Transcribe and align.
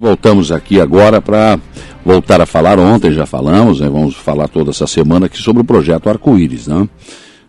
Voltamos 0.00 0.52
aqui 0.52 0.80
agora 0.80 1.20
para 1.20 1.58
voltar 2.04 2.40
a 2.40 2.46
falar. 2.46 2.78
Ontem 2.78 3.10
já 3.10 3.26
falamos, 3.26 3.80
né? 3.80 3.88
vamos 3.88 4.14
falar 4.14 4.46
toda 4.46 4.70
essa 4.70 4.86
semana 4.86 5.26
aqui 5.26 5.42
sobre 5.42 5.62
o 5.62 5.64
projeto 5.64 6.08
Arco-Íris. 6.08 6.68
Né? 6.68 6.88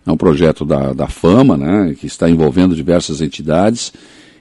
É 0.04 0.10
um 0.10 0.16
projeto 0.16 0.64
da, 0.64 0.92
da 0.92 1.06
Fama, 1.06 1.56
né? 1.56 1.94
que 1.96 2.08
está 2.08 2.28
envolvendo 2.28 2.74
diversas 2.74 3.20
entidades. 3.20 3.92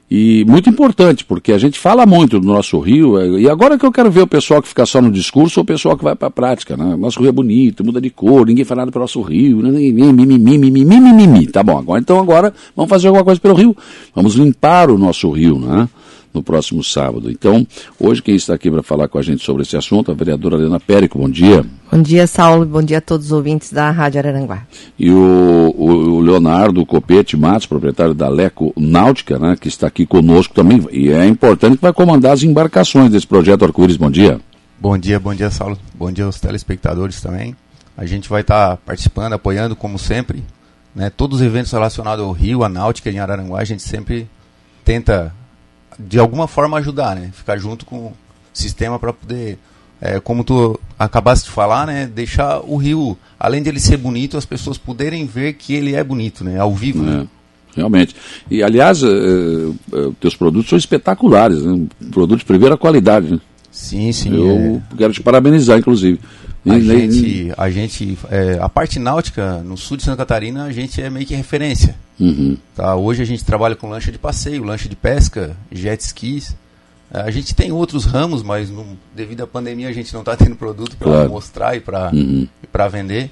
E 0.09 0.43
muito 0.45 0.67
importante, 0.67 1.23
porque 1.23 1.51
a 1.51 1.59
gente 1.59 1.77
fala 1.77 2.03
muito 2.03 2.39
do 2.39 2.47
nosso 2.47 2.79
rio, 2.79 3.37
e 3.37 3.47
agora 3.47 3.77
que 3.77 3.85
eu 3.85 3.91
quero 3.91 4.09
ver 4.09 4.23
o 4.23 4.27
pessoal 4.27 4.59
que 4.59 4.67
fica 4.67 4.87
só 4.87 4.99
no 4.99 5.11
discurso 5.11 5.59
ou 5.59 5.63
o 5.63 5.67
pessoal 5.67 5.95
que 5.95 6.03
vai 6.03 6.15
para 6.15 6.29
a 6.29 6.31
prática, 6.31 6.75
né? 6.75 6.95
Nosso 6.95 7.19
rio 7.19 7.29
é 7.29 7.31
bonito, 7.31 7.85
muda 7.85 8.01
de 8.01 8.09
cor, 8.09 8.47
ninguém 8.47 8.65
faz 8.65 8.75
nada 8.75 8.91
pelo 8.91 9.03
nosso 9.03 9.21
rio, 9.21 9.61
mimimi, 9.61 11.45
tá 11.45 11.61
bom, 11.61 11.77
agora 11.77 12.01
então 12.01 12.19
agora 12.19 12.51
vamos 12.75 12.89
fazer 12.89 13.05
alguma 13.09 13.23
coisa 13.23 13.39
pelo 13.39 13.53
rio, 13.53 13.77
vamos 14.15 14.33
limpar 14.33 14.89
o 14.89 14.97
nosso 14.97 15.29
rio, 15.29 15.59
né? 15.59 15.87
No 16.33 16.43
próximo 16.43 16.83
sábado. 16.83 17.29
Então, 17.29 17.65
hoje 17.99 18.21
quem 18.21 18.35
está 18.35 18.53
aqui 18.53 18.69
para 18.69 18.83
falar 18.83 19.07
com 19.07 19.17
a 19.17 19.21
gente 19.21 19.43
sobre 19.43 19.63
esse 19.63 19.75
assunto, 19.75 20.11
a 20.11 20.13
vereadora 20.13 20.55
Helena 20.55 20.79
Périco, 20.79 21.17
bom 21.17 21.29
dia. 21.29 21.65
Bom 21.91 22.01
dia, 22.01 22.27
Saulo, 22.27 22.65
bom 22.65 22.83
dia 22.83 22.99
a 22.99 23.01
todos 23.01 23.27
os 23.27 23.31
ouvintes 23.31 23.73
da 23.73 23.89
Rádio 23.89 24.19
Araranguá. 24.19 24.63
E 24.97 25.09
o, 25.09 25.73
o 25.75 26.19
Leonardo 26.19 26.85
Copete 26.85 27.35
Matos, 27.35 27.65
proprietário 27.65 28.13
da 28.13 28.29
Leco 28.29 28.71
Náutica, 28.77 29.39
né, 29.39 29.55
que 29.59 29.67
está 29.67 29.87
aqui 29.87 30.05
conosco 30.05 30.53
também, 30.53 30.87
e 30.91 31.09
é 31.09 31.25
importante 31.25 31.77
que 31.77 31.81
vai 31.81 31.93
comandar 31.93 32.33
as 32.33 32.43
embarcações 32.43 33.11
desse 33.11 33.25
projeto 33.25 33.65
Arco-Íris, 33.65 33.97
bom 33.97 34.11
dia. 34.11 34.39
Bom 34.79 34.97
dia, 34.97 35.19
bom 35.19 35.33
dia, 35.33 35.49
Saulo, 35.49 35.77
bom 35.93 36.11
dia 36.11 36.25
aos 36.25 36.39
telespectadores 36.39 37.21
também. 37.21 37.55
A 37.97 38.05
gente 38.05 38.29
vai 38.29 38.41
estar 38.41 38.71
tá 38.71 38.77
participando, 38.77 39.33
apoiando, 39.33 39.75
como 39.75 39.97
sempre, 39.97 40.43
né, 40.95 41.09
todos 41.09 41.41
os 41.41 41.45
eventos 41.45 41.71
relacionados 41.71 42.23
ao 42.23 42.31
Rio, 42.31 42.63
a 42.63 42.69
Náutica 42.69 43.09
em 43.09 43.19
Araranguá, 43.19 43.59
a 43.59 43.65
gente 43.65 43.81
sempre 43.81 44.29
tenta 44.85 45.33
de 45.99 46.17
alguma 46.17 46.47
forma 46.47 46.77
ajudar, 46.77 47.15
né? 47.15 47.29
Ficar 47.33 47.57
junto 47.57 47.85
com 47.85 47.97
o 47.97 48.13
sistema 48.53 48.97
para 48.97 49.11
poder, 49.11 49.59
é, 49.99 50.19
como 50.19 50.43
tu 50.45 50.79
acabaste 50.97 51.45
de 51.45 51.51
falar, 51.51 51.85
né? 51.85 52.07
Deixar 52.07 52.61
o 52.61 52.77
rio, 52.77 53.17
além 53.37 53.61
de 53.61 53.69
ele 53.69 53.79
ser 53.79 53.97
bonito, 53.97 54.37
as 54.37 54.45
pessoas 54.45 54.77
poderem 54.77 55.25
ver 55.25 55.53
que 55.53 55.73
ele 55.73 55.95
é 55.95 56.03
bonito, 56.03 56.43
né? 56.43 56.57
Ao 56.57 56.73
vivo. 56.73 57.03
Né? 57.03 57.23
É. 57.23 57.39
Realmente. 57.75 58.15
E, 58.49 58.63
aliás, 58.63 59.03
uh, 59.03 59.75
uh, 59.91 60.13
teus 60.19 60.35
produtos 60.35 60.69
são 60.69 60.77
espetaculares, 60.77 61.63
né? 61.63 61.85
Produtos 62.11 62.39
de 62.39 62.45
primeira 62.45 62.77
qualidade, 62.77 63.31
né? 63.31 63.39
Sim, 63.69 64.11
sim. 64.11 64.35
Eu 64.35 64.81
é... 64.91 64.97
quero 64.97 65.13
te 65.13 65.21
parabenizar, 65.21 65.77
inclusive. 65.77 66.19
A 66.65 66.77
e, 66.77 66.81
gente, 66.81 67.53
a, 67.57 67.69
gente 67.69 68.17
é, 68.29 68.59
a 68.59 68.67
parte 68.67 68.99
náutica 68.99 69.59
no 69.59 69.77
sul 69.77 69.97
de 69.97 70.03
Santa 70.03 70.17
Catarina, 70.17 70.65
a 70.65 70.71
gente 70.71 71.01
é 71.01 71.09
meio 71.09 71.25
que 71.25 71.35
referência. 71.35 71.95
Uhum. 72.19 72.57
Tá? 72.75 72.95
Hoje 72.95 73.21
a 73.21 73.25
gente 73.25 73.45
trabalha 73.45 73.75
com 73.75 73.89
lancha 73.89 74.11
de 74.11 74.17
passeio, 74.17 74.63
lancha 74.63 74.89
de 74.89 74.95
pesca, 74.95 75.55
jet 75.71 76.01
skis. 76.01 76.55
É, 77.11 77.21
a 77.21 77.31
gente 77.31 77.55
tem 77.55 77.71
outros 77.71 78.05
ramos, 78.05 78.43
mas 78.43 78.69
no, 78.69 78.85
devido 79.15 79.41
à 79.41 79.47
pandemia 79.47 79.87
a 79.87 79.93
gente 79.93 80.13
não 80.13 80.21
está 80.21 80.35
tendo 80.35 80.55
produto 80.55 80.97
para 80.97 81.07
claro. 81.07 81.29
mostrar 81.29 81.75
e 81.75 81.79
para 81.79 82.11
uhum. 82.11 82.47
vender. 82.91 83.31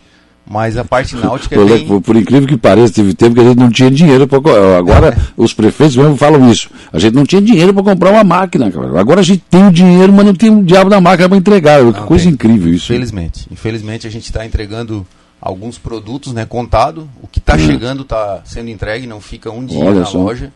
Mas 0.49 0.77
a 0.77 0.85
parte 0.85 1.15
náutica 1.15 1.55
é 1.55 1.65
bem... 1.65 1.85
por, 1.85 2.01
por, 2.01 2.15
incrível 2.15 2.47
que 2.47 2.55
pareça, 2.55 2.93
teve 2.93 3.13
tempo 3.13 3.35
que 3.35 3.41
a 3.41 3.43
gente 3.43 3.57
não 3.57 3.69
tinha 3.69 3.91
dinheiro 3.91 4.25
para. 4.25 4.39
Agora, 4.77 5.09
é. 5.09 5.17
os 5.35 5.53
prefeitos 5.53 5.97
mesmo 5.97 6.15
falam 6.15 6.49
isso. 6.49 6.69
A 6.91 6.97
gente 6.97 7.15
não 7.15 7.25
tinha 7.25 7.41
dinheiro 7.41 7.73
para 7.73 7.83
comprar 7.83 8.11
uma 8.11 8.23
máquina. 8.23 8.71
Agora 8.97 9.19
a 9.19 9.23
gente 9.23 9.43
tem 9.49 9.67
o 9.67 9.71
dinheiro, 9.71 10.13
mas 10.13 10.25
não 10.25 10.33
tem 10.33 10.49
o 10.49 10.63
diabo 10.63 10.89
da 10.89 11.01
máquina 11.01 11.27
para 11.27 11.37
entregar. 11.37 11.83
Não, 11.83 11.91
que 11.91 12.01
coisa 12.03 12.23
tem. 12.23 12.33
incrível 12.33 12.73
isso. 12.73 12.93
Infelizmente. 12.93 13.47
Infelizmente 13.51 14.07
a 14.07 14.09
gente 14.09 14.23
está 14.23 14.45
entregando 14.45 15.05
alguns 15.41 15.77
produtos 15.77 16.31
né, 16.31 16.45
contado. 16.45 17.09
O 17.21 17.27
que 17.27 17.39
está 17.39 17.55
hum. 17.55 17.59
chegando 17.59 18.03
está 18.03 18.41
sendo 18.45 18.69
entregue, 18.69 19.05
não 19.05 19.19
fica 19.19 19.51
um 19.51 19.65
dia 19.65 19.83
Olha 19.83 19.99
na 19.99 20.05
só. 20.05 20.17
loja. 20.17 20.53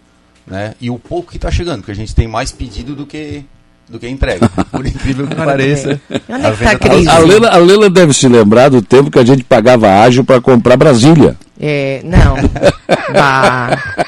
Né? 0.47 0.73
E 0.79 0.89
o 0.89 0.97
pouco 0.97 1.31
que 1.31 1.37
está 1.37 1.51
chegando, 1.51 1.79
porque 1.79 1.91
a 1.91 1.95
gente 1.95 2.15
tem 2.15 2.29
mais 2.29 2.51
pedido 2.51 2.95
do 2.95 3.05
que 3.05 3.43
do 3.91 3.99
que 3.99 4.07
entrega. 4.07 4.49
Por 4.71 4.85
incrível 4.85 5.27
que 5.27 5.35
pareça. 5.35 5.99
Onde 6.29 6.45
é 6.45 6.51
que 6.51 6.63
tá 6.63 6.71
a, 6.71 6.79
crise? 6.79 7.09
A, 7.09 7.19
Lela, 7.19 7.49
a 7.49 7.57
Lela 7.57 7.89
deve 7.89 8.13
se 8.13 8.27
lembrar 8.27 8.69
do 8.69 8.81
tempo 8.81 9.11
que 9.11 9.19
a 9.19 9.25
gente 9.25 9.43
pagava 9.43 10.01
ágil 10.01 10.23
para 10.23 10.39
comprar 10.39 10.77
Brasília. 10.77 11.35
É, 11.59 12.01
não. 12.03 12.35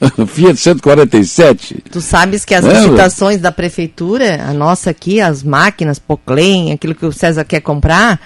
Fiat 0.26 0.56
147. 0.56 1.84
Tu 1.90 2.00
sabes 2.00 2.44
que 2.44 2.54
as 2.54 2.64
Lembra? 2.64 2.80
licitações 2.80 3.40
da 3.40 3.52
prefeitura, 3.52 4.42
a 4.42 4.52
nossa 4.52 4.90
aqui, 4.90 5.20
as 5.20 5.42
máquinas, 5.42 5.98
Poclem, 5.98 6.72
aquilo 6.72 6.94
que 6.94 7.06
o 7.06 7.12
César 7.12 7.44
quer 7.44 7.60
comprar, 7.60 8.20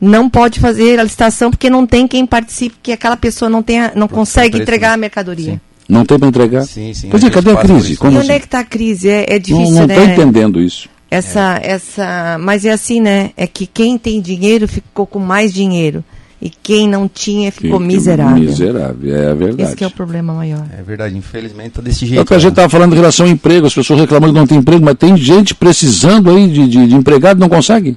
não 0.00 0.28
pode 0.28 0.60
fazer 0.60 0.98
a 1.00 1.02
licitação 1.02 1.50
porque 1.50 1.70
não 1.70 1.86
tem 1.86 2.06
quem 2.06 2.26
participe, 2.26 2.76
porque 2.76 2.92
aquela 2.92 3.16
pessoa 3.16 3.48
não, 3.48 3.62
tem 3.62 3.80
a, 3.80 3.92
não 3.94 4.08
consegue 4.08 4.58
entregar 4.58 4.92
a 4.92 4.96
mercadoria. 4.96 5.52
Sim. 5.52 5.60
Não 5.88 6.04
tem 6.04 6.18
para 6.18 6.28
entregar? 6.28 6.64
Sim, 6.64 6.92
sim. 6.92 7.08
Pois 7.08 7.22
é, 7.22 7.30
cadê 7.30 7.50
a 7.50 7.56
crise? 7.56 7.96
Como 7.96 8.12
e 8.12 8.16
onde 8.16 8.26
assim? 8.26 8.32
é 8.32 8.38
que 8.40 8.44
está 8.46 8.60
a 8.60 8.64
crise? 8.64 9.08
É, 9.08 9.26
é 9.28 9.38
difícil, 9.38 9.74
não, 9.74 9.80
não 9.80 9.86
né? 9.86 9.94
Não 9.96 10.04
estou 10.04 10.24
entendendo 10.24 10.60
isso. 10.60 10.88
Essa, 11.10 11.60
é. 11.62 11.70
essa, 11.72 12.36
mas 12.40 12.64
é 12.64 12.72
assim, 12.72 13.00
né? 13.00 13.30
É 13.36 13.46
que 13.46 13.66
quem 13.66 13.96
tem 13.96 14.20
dinheiro 14.20 14.66
ficou 14.66 15.06
com 15.06 15.20
mais 15.20 15.52
dinheiro 15.54 16.04
e 16.40 16.50
quem 16.50 16.88
não 16.88 17.08
tinha 17.08 17.50
ficou 17.50 17.78
que, 17.78 17.86
miserável. 17.86 18.36
Miserável, 18.36 19.16
é 19.16 19.34
verdade. 19.34 19.72
Esse 19.72 19.84
é 19.84 19.86
o 19.86 19.90
problema 19.90 20.34
maior. 20.34 20.66
É 20.76 20.82
verdade, 20.82 21.16
infelizmente 21.16 21.68
está 21.68 21.82
desse 21.82 22.04
jeito. 22.04 22.18
É 22.18 22.22
o 22.22 22.26
que 22.26 22.34
a 22.34 22.38
gente 22.38 22.50
estava 22.50 22.68
falando 22.68 22.92
em 22.92 22.96
relação 22.96 23.26
ao 23.26 23.32
emprego, 23.32 23.66
as 23.66 23.74
pessoas 23.74 24.00
reclamando 24.00 24.32
que 24.32 24.38
não 24.38 24.46
tem 24.46 24.58
emprego, 24.58 24.84
mas 24.84 24.96
tem 24.96 25.16
gente 25.16 25.54
precisando 25.54 26.30
aí 26.30 26.48
de, 26.48 26.68
de, 26.68 26.86
de 26.88 26.94
empregado 26.94 27.38
e 27.38 27.40
não 27.40 27.48
consegue. 27.48 27.96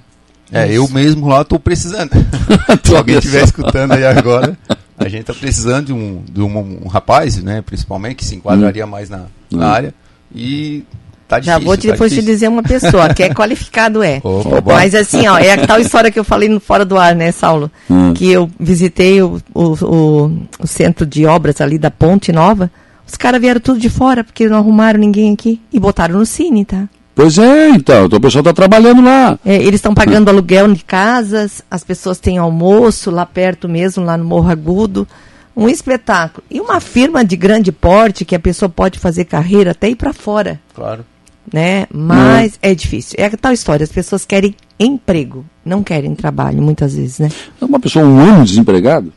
É, 0.51 0.65
Isso. 0.65 0.75
eu 0.75 0.87
mesmo 0.89 1.27
lá 1.27 1.41
estou 1.41 1.59
precisando. 1.59 2.11
Se 2.83 2.95
alguém 2.95 3.17
estiver 3.17 3.43
escutando 3.43 3.91
aí 3.91 4.05
agora, 4.05 4.57
a 4.99 5.07
gente 5.07 5.21
está 5.21 5.33
precisando 5.33 5.87
de, 5.87 5.93
um, 5.93 6.21
de 6.29 6.41
um, 6.41 6.83
um, 6.85 6.87
rapaz, 6.87 7.41
né, 7.41 7.61
principalmente, 7.61 8.17
que 8.17 8.25
se 8.25 8.35
enquadraria 8.35 8.85
hum. 8.85 8.89
mais 8.89 9.09
na, 9.09 9.25
na 9.51 9.67
hum. 9.67 9.71
área. 9.71 9.93
E 10.33 10.83
tá 11.27 11.39
difícil. 11.39 11.59
Já 11.59 11.65
vou 11.65 11.77
te, 11.77 11.87
tá 11.87 11.93
depois 11.93 12.11
difícil. 12.11 12.29
te 12.29 12.33
dizer 12.33 12.47
uma 12.49 12.61
pessoa, 12.61 13.13
que 13.13 13.23
é 13.23 13.29
qualificado 13.33 14.03
é. 14.03 14.19
Opa, 14.23 14.73
Mas 14.73 14.93
assim, 14.93 15.27
ó, 15.27 15.37
é 15.37 15.53
a 15.53 15.65
tal 15.65 15.79
história 15.79 16.11
que 16.11 16.19
eu 16.19 16.23
falei 16.23 16.49
no 16.49 16.59
Fora 16.59 16.83
do 16.83 16.97
Ar, 16.97 17.15
né, 17.15 17.31
Saulo? 17.31 17.71
Hum. 17.89 18.13
Que 18.13 18.29
eu 18.29 18.49
visitei 18.59 19.21
o, 19.21 19.41
o, 19.53 19.85
o, 19.85 20.47
o 20.59 20.67
centro 20.67 21.05
de 21.05 21.25
obras 21.25 21.61
ali 21.61 21.77
da 21.77 21.89
Ponte 21.89 22.31
Nova. 22.31 22.69
Os 23.07 23.15
caras 23.15 23.41
vieram 23.41 23.59
tudo 23.59 23.79
de 23.79 23.89
fora, 23.89 24.23
porque 24.23 24.47
não 24.47 24.57
arrumaram 24.57 24.99
ninguém 24.99 25.33
aqui. 25.33 25.59
E 25.73 25.79
botaram 25.79 26.19
no 26.19 26.25
Cine, 26.25 26.65
tá? 26.65 26.87
Pois 27.19 27.37
é, 27.37 27.71
então, 27.71 28.05
então 28.05 28.17
o 28.17 28.21
pessoal 28.21 28.39
está 28.39 28.53
trabalhando 28.53 29.01
lá. 29.01 29.37
É, 29.45 29.57
eles 29.57 29.75
estão 29.75 29.93
pagando 29.93 30.29
aluguel 30.29 30.73
de 30.73 30.85
casas, 30.85 31.61
as 31.69 31.83
pessoas 31.83 32.17
têm 32.17 32.37
almoço 32.37 33.11
lá 33.11 33.25
perto 33.25 33.67
mesmo, 33.67 34.05
lá 34.05 34.17
no 34.17 34.23
Morro 34.23 34.49
Agudo. 34.49 35.05
Um 35.53 35.67
espetáculo. 35.67 36.41
E 36.49 36.61
uma 36.61 36.79
firma 36.79 37.25
de 37.25 37.35
grande 37.35 37.73
porte 37.73 38.23
que 38.23 38.35
a 38.35 38.39
pessoa 38.39 38.69
pode 38.69 38.99
fazer 38.99 39.25
carreira 39.25 39.71
até 39.71 39.89
ir 39.89 39.97
para 39.97 40.13
fora. 40.13 40.61
Claro. 40.73 41.05
Né? 41.53 41.87
Mas 41.93 42.57
é. 42.61 42.71
é 42.71 42.75
difícil. 42.75 43.17
É 43.19 43.29
tal 43.31 43.51
história, 43.51 43.83
as 43.83 43.91
pessoas 43.91 44.25
querem 44.25 44.55
emprego, 44.79 45.45
não 45.65 45.83
querem 45.83 46.15
trabalho, 46.15 46.61
muitas 46.61 46.95
vezes, 46.95 47.19
né? 47.19 47.29
Uma 47.59 47.81
pessoa 47.81 48.05
um 48.05 48.17
ano 48.17 48.45
desempregado? 48.45 49.11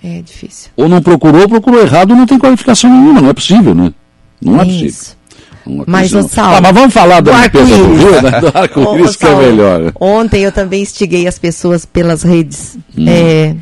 É 0.00 0.22
difícil. 0.22 0.70
Ou 0.76 0.88
não 0.88 1.02
procurou, 1.02 1.48
procurou 1.48 1.80
errado, 1.80 2.14
não 2.14 2.24
tem 2.24 2.38
qualificação 2.38 2.88
nenhuma, 2.88 3.20
não 3.20 3.30
é 3.30 3.34
possível, 3.34 3.74
né? 3.74 3.92
Não 4.40 4.60
é, 4.60 4.62
é 4.62 4.64
possível. 4.64 5.17
Mas, 5.86 6.12
o 6.12 6.26
Saulo, 6.28 6.56
ah, 6.56 6.60
mas 6.60 6.72
vamos 6.72 6.94
falar 6.94 7.20
da 7.20 7.42
limpeza 7.42 7.76
do 7.76 7.94
rio, 7.94 8.22
né? 8.22 8.40
do 8.40 8.46
arco-íris 8.54 9.16
que 9.16 9.26
é 9.26 9.34
melhor. 9.36 9.92
Ontem 10.00 10.42
eu 10.42 10.52
também 10.52 10.82
instiguei 10.82 11.26
as 11.26 11.38
pessoas 11.38 11.84
pelas 11.84 12.22
redes, 12.22 12.78
hum. 12.96 13.04
é, 13.06 13.54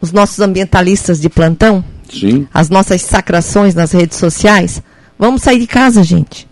os 0.00 0.12
nossos 0.12 0.40
ambientalistas 0.40 1.20
de 1.20 1.28
plantão, 1.28 1.84
Sim. 2.08 2.48
as 2.52 2.70
nossas 2.70 3.02
sacrações 3.02 3.74
nas 3.74 3.92
redes 3.92 4.18
sociais. 4.18 4.82
Vamos 5.18 5.42
sair 5.42 5.58
de 5.58 5.66
casa, 5.66 6.02
gente. 6.02 6.48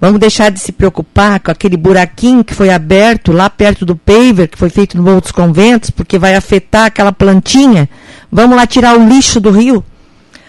Vamos 0.00 0.18
deixar 0.18 0.50
de 0.50 0.58
se 0.58 0.72
preocupar 0.72 1.38
com 1.38 1.52
aquele 1.52 1.76
buraquinho 1.76 2.42
que 2.42 2.54
foi 2.54 2.70
aberto 2.70 3.30
lá 3.30 3.48
perto 3.48 3.86
do 3.86 3.94
paver, 3.94 4.48
que 4.48 4.58
foi 4.58 4.68
feito 4.68 4.96
no 4.96 5.02
Morro 5.04 5.20
dos 5.20 5.30
Conventos, 5.30 5.90
porque 5.90 6.18
vai 6.18 6.34
afetar 6.34 6.86
aquela 6.86 7.12
plantinha. 7.12 7.88
Vamos 8.30 8.56
lá 8.56 8.66
tirar 8.66 8.98
o 8.98 9.08
lixo 9.08 9.40
do 9.40 9.52
rio. 9.52 9.84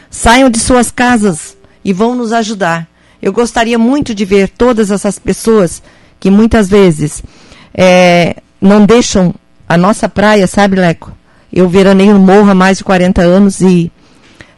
Saiam 0.10 0.50
de 0.50 0.58
suas 0.60 0.90
casas 0.90 1.56
e 1.86 1.94
vão 1.94 2.16
nos 2.16 2.34
ajudar. 2.34 2.88
Eu 3.24 3.32
gostaria 3.32 3.80
muito 3.80 4.14
de 4.14 4.26
ver 4.26 4.50
todas 4.50 4.92
essas 4.92 5.18
pessoas 5.18 5.82
que 6.20 6.30
muitas 6.30 6.68
vezes 6.68 7.24
é, 7.74 8.36
não 8.60 8.86
deixam 8.86 9.34
a 9.68 9.78
nossa 9.78 10.10
praia, 10.10 10.46
sabe, 10.46 10.76
Leco? 10.76 11.10
Eu 11.52 11.70
veraneio 11.70 12.16
no 12.16 12.20
morro 12.20 12.50
há 12.50 12.54
mais 12.54 12.80
de 12.80 12.84
40 12.84 13.22
anos 13.22 13.62
e 13.62 13.90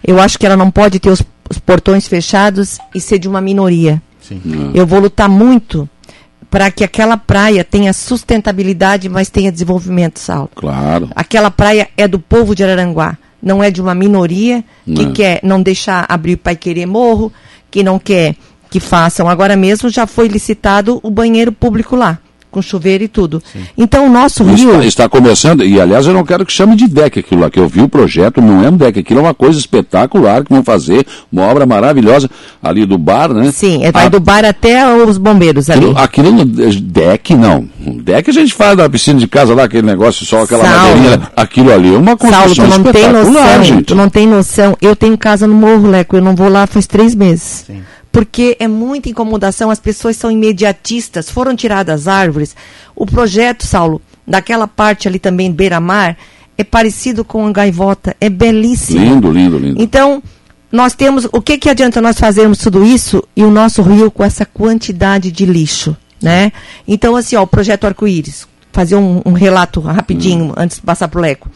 eu 0.03 0.19
acho 0.19 0.39
que 0.39 0.47
ela 0.47 0.57
não 0.57 0.71
pode 0.71 1.00
ter 1.00 1.12
os, 1.12 1.21
os 1.47 1.59
portões 1.59 2.07
fechados 2.07 2.79
e 2.95 3.00
ser 3.00 3.19
de 3.19 3.29
uma 3.29 3.39
minoria. 3.39 4.01
Sim. 4.19 4.41
Eu 4.73 4.88
vou 4.88 5.00
lutar 5.00 5.29
muito 5.29 5.88
para 6.50 6.71
que 6.71 6.83
aquela 6.83 7.17
praia 7.17 7.63
tenha 7.63 7.94
sustentabilidade, 7.94 9.07
mas 9.09 9.29
tenha 9.29 9.51
desenvolvimento, 9.51 10.17
Saulo. 10.19 10.50
Claro. 10.56 11.07
Aquela 11.15 11.51
praia 11.51 11.88
é 11.95 12.07
do 12.07 12.17
povo 12.17 12.56
de 12.56 12.63
Araranguá, 12.63 13.15
não 13.39 13.63
é 13.63 13.69
de 13.69 13.79
uma 13.79 13.94
minoria 13.94 14.63
que 14.85 15.06
não. 15.06 15.13
quer 15.13 15.39
não 15.44 15.62
deixar 15.62 16.03
abrir 16.09 16.38
para 16.38 16.56
querer 16.56 16.88
morro, 16.88 17.31
que 17.69 17.83
não 17.83 18.00
quer 18.00 18.35
que 18.75 18.80
façam. 18.81 19.30
Agora 19.30 19.56
mesmo 19.56 19.88
já 19.89 20.06
foi 20.06 20.27
licitado 20.27 21.00
o 21.01 21.10
banheiro 21.10 21.50
público 21.50 21.95
lá, 21.95 22.18
com 22.51 22.62
chuveiro 22.62 23.06
e 23.06 23.07
tudo. 23.07 23.42
Então 23.77 24.06
o 24.06 24.10
nosso 24.10 24.44
rio. 24.44 24.72
Está, 24.75 24.86
está 24.86 25.10
começando, 25.10 25.63
e 25.63 25.80
aliás 25.80 26.06
eu 26.07 26.13
não 26.13 26.25
quero 26.25 26.45
que 26.45 26.51
chame 26.51 26.75
de 26.75 26.86
deck 26.89 27.19
aquilo 27.19 27.39
lá, 27.42 27.50
que 27.50 27.57
eu 27.60 27.69
vi 27.69 27.81
o 27.81 27.88
projeto, 27.88 28.42
não 28.42 28.66
é 28.66 28.69
um 28.69 28.75
deck, 28.75 29.00
aquilo 29.00 29.19
é 29.22 29.24
uma 29.24 29.33
coisa 29.33 29.57
espetacular 29.57 30.44
que 30.44 30.54
vão 30.54 30.62
fazer, 30.63 31.06
uma 31.31 31.44
obra 31.44 31.66
maravilhosa 31.66 32.30
ali 32.62 32.86
do 32.86 32.98
bar, 32.98 33.33
né? 33.33 33.50
Sim, 33.54 33.86
é, 33.86 33.92
vai 33.94 34.07
Ah, 34.07 34.10
do 34.10 34.19
bar 34.19 34.44
até 34.44 34.86
os 35.06 35.18
bombeiros 35.18 35.69
ali. 35.69 35.80
Aquilo, 35.86 35.98
aquilo 35.98 36.31
não- 36.33 36.45
deck 36.45 37.33
não. 37.33 37.69
Deck 38.04 38.30
a 38.30 38.33
gente 38.33 38.54
faz 38.54 38.75
na 38.77 38.89
piscina 38.89 39.19
de 39.19 39.27
casa 39.27 39.54
lá, 39.54 39.63
aquele 39.63 39.86
negócio, 39.88 40.25
só 40.25 40.44
aquela 40.44 40.66
Saulo. 40.66 40.95
madeirinha. 40.98 41.31
Aquilo 41.36 41.72
ali 41.74 41.94
é 41.95 41.98
uma 41.98 42.18
Saulo, 42.18 42.48
construção 42.48 42.69
tu 42.69 42.83
não 42.83 42.92
tem 42.92 43.10
noção, 43.12 43.63
gente. 43.63 43.83
tu 43.83 43.95
não 43.95 44.10
tem 44.10 44.27
noção. 44.27 44.77
Eu 44.81 44.95
tenho 44.98 45.18
casa 45.18 45.48
no 45.48 45.56
Morro, 45.56 45.88
Leco, 45.89 46.18
eu 46.18 46.22
não 46.22 46.36
vou 46.36 46.50
lá 46.50 46.66
faz 46.68 46.86
três 46.88 47.13
meses. 47.16 47.63
Sim. 47.68 47.81
Porque 48.15 48.56
é 48.62 48.67
muita 48.67 49.09
incomodação, 49.09 49.69
as 49.69 49.77
pessoas 49.77 50.15
são 50.15 50.31
imediatistas, 50.31 51.29
foram 51.29 51.53
tiradas 51.53 52.07
árvores. 52.07 52.56
O 52.95 53.06
projeto, 53.06 53.67
Saulo, 53.67 54.01
daquela 54.25 54.69
parte 54.69 55.06
ali 55.06 55.19
também, 55.19 55.51
beira-mar, 55.51 56.15
é 56.57 56.63
parecido 56.63 57.25
com 57.25 57.45
a 57.45 57.51
gaivota, 57.51 58.15
é 58.21 58.29
belíssimo. 58.29 59.03
Lindo, 59.03 59.31
lindo, 59.33 59.57
lindo. 59.57 59.81
Então, 59.81 60.23
nós 60.71 60.95
temos. 60.95 61.27
O 61.33 61.41
que, 61.41 61.57
que 61.57 61.69
adianta 61.69 62.00
nós 62.00 62.17
fazermos 62.17 62.59
tudo 62.59 62.85
isso 62.85 63.21
e 63.35 63.44
o 63.44 63.51
nosso 63.51 63.81
rio 63.81 64.09
com 64.09 64.23
essa 64.23 64.45
quantidade 64.45 65.29
de 65.29 65.45
lixo? 65.45 65.94
Né? 66.23 66.53
Então, 66.88 67.17
assim, 67.17 67.35
ó, 67.35 67.44
o 67.44 67.47
projeto 67.47 67.83
Arco-Íris, 67.83 68.47
fazer 68.71 68.95
um, 68.95 69.21
um 69.25 69.33
relato 69.33 69.81
rapidinho 69.81 70.53
antes 70.56 70.77
de 70.77 70.83
passar 70.83 71.09
para 71.09 71.19
o 71.19 71.21
Leco. 71.21 71.50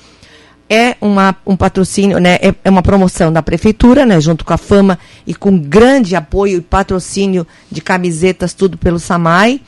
É 0.69 0.95
uma, 1.01 1.35
um 1.47 1.57
patrocínio, 1.57 2.19
né? 2.19 2.35
É, 2.35 2.53
é 2.63 2.69
uma 2.69 2.83
promoção 2.83 3.33
da 3.33 3.41
prefeitura, 3.41 4.05
né? 4.05 4.21
Junto 4.21 4.45
com 4.45 4.53
a 4.53 4.57
Fama 4.57 4.99
e 5.25 5.33
com 5.33 5.57
grande 5.57 6.15
apoio 6.15 6.59
e 6.59 6.61
patrocínio 6.61 7.47
de 7.71 7.81
camisetas, 7.81 8.53
tudo 8.53 8.77
pelo 8.77 8.99
Samai, 8.99 9.61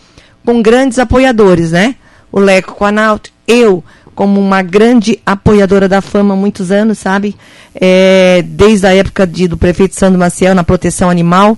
com 0.46 0.62
grandes 0.62 1.00
apoiadores, 1.00 1.72
né? 1.72 1.96
O 2.32 2.40
Leco 2.40 2.76
com 2.76 2.86
a 2.86 3.20
eu 3.48 3.84
como 4.14 4.40
uma 4.40 4.62
grande 4.62 5.20
apoiadora 5.26 5.90
da 5.90 6.02
Fama 6.02 6.34
há 6.34 6.38
muitos 6.38 6.72
anos, 6.72 7.00
sabe? 7.00 7.36
É, 7.74 8.44
desde 8.46 8.86
a 8.86 8.94
época 8.94 9.26
de, 9.26 9.48
do 9.48 9.58
prefeito 9.58 9.96
Sandro 9.96 10.20
Maciel 10.20 10.54
na 10.54 10.64
proteção 10.64 11.10
animal 11.10 11.58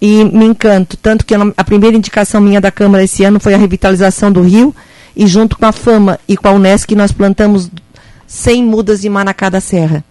e 0.00 0.24
me 0.24 0.46
encanto. 0.46 0.96
Tanto 0.96 1.26
que 1.26 1.34
a 1.34 1.64
primeira 1.64 1.96
indicação 1.96 2.40
minha 2.40 2.60
da 2.60 2.70
Câmara 2.70 3.04
esse 3.04 3.24
ano 3.24 3.40
foi 3.40 3.54
a 3.54 3.58
revitalização 3.58 4.30
do 4.32 4.42
rio 4.42 4.74
e 5.14 5.26
junto 5.26 5.58
com 5.58 5.66
a 5.66 5.72
Fama 5.72 6.18
e 6.28 6.36
com 6.36 6.48
a 6.48 6.52
Unesc 6.52 6.94
nós 6.94 7.12
plantamos 7.12 7.70
100 8.28 8.62
mudas 8.62 9.00
de 9.00 9.08
Manacá 9.08 9.48
da 9.48 9.60
Serra. 9.60 10.04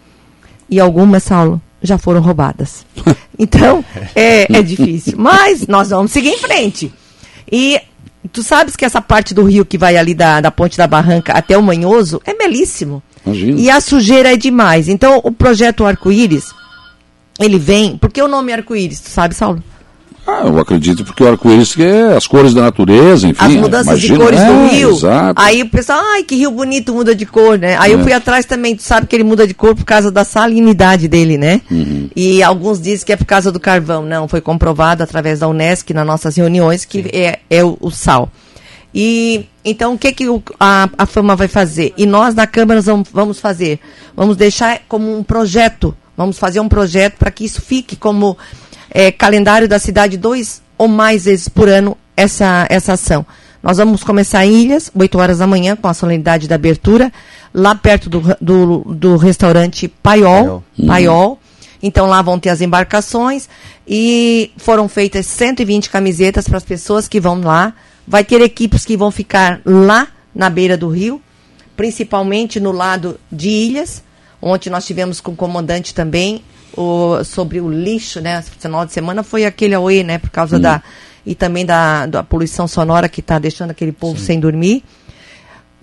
E 0.69 0.79
algumas, 0.79 1.23
Saulo, 1.23 1.61
já 1.81 1.97
foram 1.97 2.19
roubadas. 2.19 2.85
Então, 3.39 3.85
é, 4.15 4.51
é 4.51 4.63
difícil. 4.63 5.13
Mas 5.15 5.67
nós 5.67 5.91
vamos 5.91 6.11
seguir 6.11 6.29
em 6.29 6.39
frente. 6.39 6.91
E 7.51 7.79
tu 8.33 8.41
sabes 8.41 8.75
que 8.75 8.83
essa 8.83 8.99
parte 8.99 9.31
do 9.31 9.43
rio 9.43 9.63
que 9.63 9.77
vai 9.77 9.95
ali 9.95 10.15
da, 10.15 10.41
da 10.41 10.49
Ponte 10.49 10.75
da 10.75 10.87
Barranca 10.87 11.33
até 11.33 11.55
o 11.55 11.61
Manhoso 11.61 12.19
é 12.25 12.33
belíssimo. 12.33 13.03
Imagina. 13.23 13.59
E 13.59 13.69
a 13.69 13.79
sujeira 13.79 14.33
é 14.33 14.35
demais. 14.35 14.89
Então, 14.89 15.21
o 15.23 15.31
projeto 15.31 15.85
Arco-Íris, 15.85 16.51
ele 17.39 17.59
vem. 17.59 17.95
Por 17.95 18.11
que 18.11 18.23
o 18.23 18.27
nome 18.27 18.51
Arco-Íris? 18.51 19.01
Tu 19.01 19.09
sabe, 19.09 19.35
Saulo? 19.35 19.63
Ah, 20.29 20.41
eu 20.45 20.59
acredito 20.59 21.05
porque 21.05 21.23
o 21.23 21.27
arco-íris 21.29 21.73
que 21.73 21.81
é 21.83 22.13
as 22.15 22.27
cores 22.27 22.53
da 22.53 22.61
natureza, 22.61 23.27
enfim. 23.27 23.45
As 23.45 23.53
mudanças 23.55 23.99
de 24.01 24.07
imagina- 24.07 24.25
cores 24.25 24.39
do 24.41 24.51
é, 24.51 24.67
rio. 24.67 24.89
Exato. 24.91 25.41
Aí 25.41 25.61
o 25.63 25.69
pessoal, 25.69 25.99
ai, 26.13 26.23
que 26.23 26.35
rio 26.35 26.51
bonito, 26.51 26.93
muda 26.93 27.15
de 27.15 27.25
cor, 27.25 27.57
né? 27.57 27.77
Aí 27.79 27.93
eu 27.93 27.99
É. 27.99 28.03
fui 28.03 28.11
atrás 28.11 28.45
também, 28.45 28.75
tu 28.75 28.83
sabe 28.83 29.07
que 29.07 29.15
ele 29.15 29.23
muda 29.23 29.47
de 29.47 29.53
cor 29.53 29.73
por 29.73 29.85
causa 29.85 30.11
da 30.11 30.25
salinidade 30.25 31.07
dele, 31.07 31.37
né? 31.37 31.61
Uhum. 31.71 32.09
E 32.13 32.43
alguns 32.43 32.81
dizem 32.81 33.05
que 33.05 33.13
é 33.13 33.15
por 33.15 33.25
causa 33.25 33.51
do 33.53 33.59
carvão. 33.59 34.03
Não, 34.05 34.27
foi 34.27 34.41
comprovado 34.41 35.01
através 35.01 35.39
da 35.39 35.47
Unesc 35.47 35.93
nas 35.93 36.05
nossas 36.05 36.35
reuniões 36.35 36.83
que 36.83 37.05
é, 37.13 37.39
é 37.49 37.63
o, 37.63 37.77
o 37.79 37.89
sal. 37.89 38.29
E 38.93 39.45
então 39.63 39.93
o 39.93 39.97
que, 39.97 40.11
que 40.11 40.27
o- 40.27 40.41
a, 40.59 40.89
a 40.97 41.05
Fama 41.05 41.35
vai 41.35 41.47
fazer? 41.47 41.93
E 41.97 42.05
nós 42.05 42.33
na 42.35 42.47
Câmara 42.47 42.81
vamos, 42.81 43.07
vamos 43.13 43.39
fazer? 43.39 43.79
Vamos 44.15 44.35
deixar 44.35 44.81
como 44.87 45.17
um 45.17 45.23
projeto. 45.23 45.95
Vamos 46.17 46.39
fazer 46.39 46.59
um 46.59 46.67
projeto 46.67 47.15
para 47.17 47.29
que 47.29 47.45
isso 47.45 47.61
fique 47.61 47.95
como 47.95 48.35
é, 48.97 49.11
calendário 49.11 49.67
da 49.67 49.77
cidade 49.77 50.17
dois 50.17 50.59
ou 50.75 50.87
mais 50.87 51.25
vezes 51.25 51.47
por 51.47 51.69
ano 51.69 51.95
essa, 52.15 52.65
essa 52.67 52.93
ação. 52.93 53.23
Nós 53.61 53.77
vamos 53.77 54.03
começar 54.03 54.43
em 54.43 54.63
Ilhas, 54.63 54.89
8 54.95 55.19
horas 55.19 55.37
da 55.37 55.45
manhã, 55.45 55.75
com 55.75 55.87
a 55.87 55.93
solenidade 55.93 56.47
da 56.47 56.55
abertura, 56.55 57.13
lá 57.53 57.75
perto 57.75 58.09
do, 58.09 58.23
do, 58.41 58.79
do 58.95 59.15
restaurante 59.15 59.87
Paiol. 59.87 60.63
Paiol. 60.75 60.87
Paiol. 60.87 61.39
Então 61.83 62.07
lá 62.07 62.23
vão 62.23 62.39
ter 62.39 62.49
as 62.49 62.59
embarcações 62.59 63.47
e 63.87 64.51
foram 64.57 64.89
feitas 64.89 65.27
120 65.27 65.91
camisetas 65.91 66.47
para 66.47 66.57
as 66.57 66.63
pessoas 66.63 67.07
que 67.07 67.19
vão 67.19 67.39
lá. 67.39 67.75
Vai 68.07 68.23
ter 68.23 68.41
equipes 68.41 68.83
que 68.83 68.97
vão 68.97 69.11
ficar 69.11 69.61
lá 69.63 70.07
na 70.33 70.49
beira 70.49 70.75
do 70.75 70.89
rio, 70.89 71.21
principalmente 71.75 72.59
no 72.59 72.71
lado 72.71 73.19
de 73.31 73.47
Ilhas. 73.47 74.01
Ontem 74.41 74.71
nós 74.71 74.87
tivemos 74.87 75.21
com 75.21 75.33
o 75.33 75.35
comandante 75.35 75.93
também 75.93 76.41
o- 76.77 77.23
sobre 77.23 77.59
o 77.59 77.69
lixo, 77.69 78.21
né? 78.21 78.39
Esse 78.39 78.51
final 78.51 78.85
de 78.85 78.93
semana 78.93 79.23
foi 79.23 79.43
aquele 79.45 79.73
auê, 79.75 80.03
né? 80.03 80.17
Por 80.17 80.29
causa 80.29 80.57
da. 80.59 80.81
E 81.25 81.35
também 81.35 81.65
da, 81.65 82.05
da 82.05 82.23
poluição 82.23 82.67
sonora 82.67 83.09
que 83.09 83.19
está 83.19 83.37
deixando 83.37 83.71
aquele 83.71 83.91
povo 83.91 84.17
sem 84.19 84.39
dormir. 84.39 84.83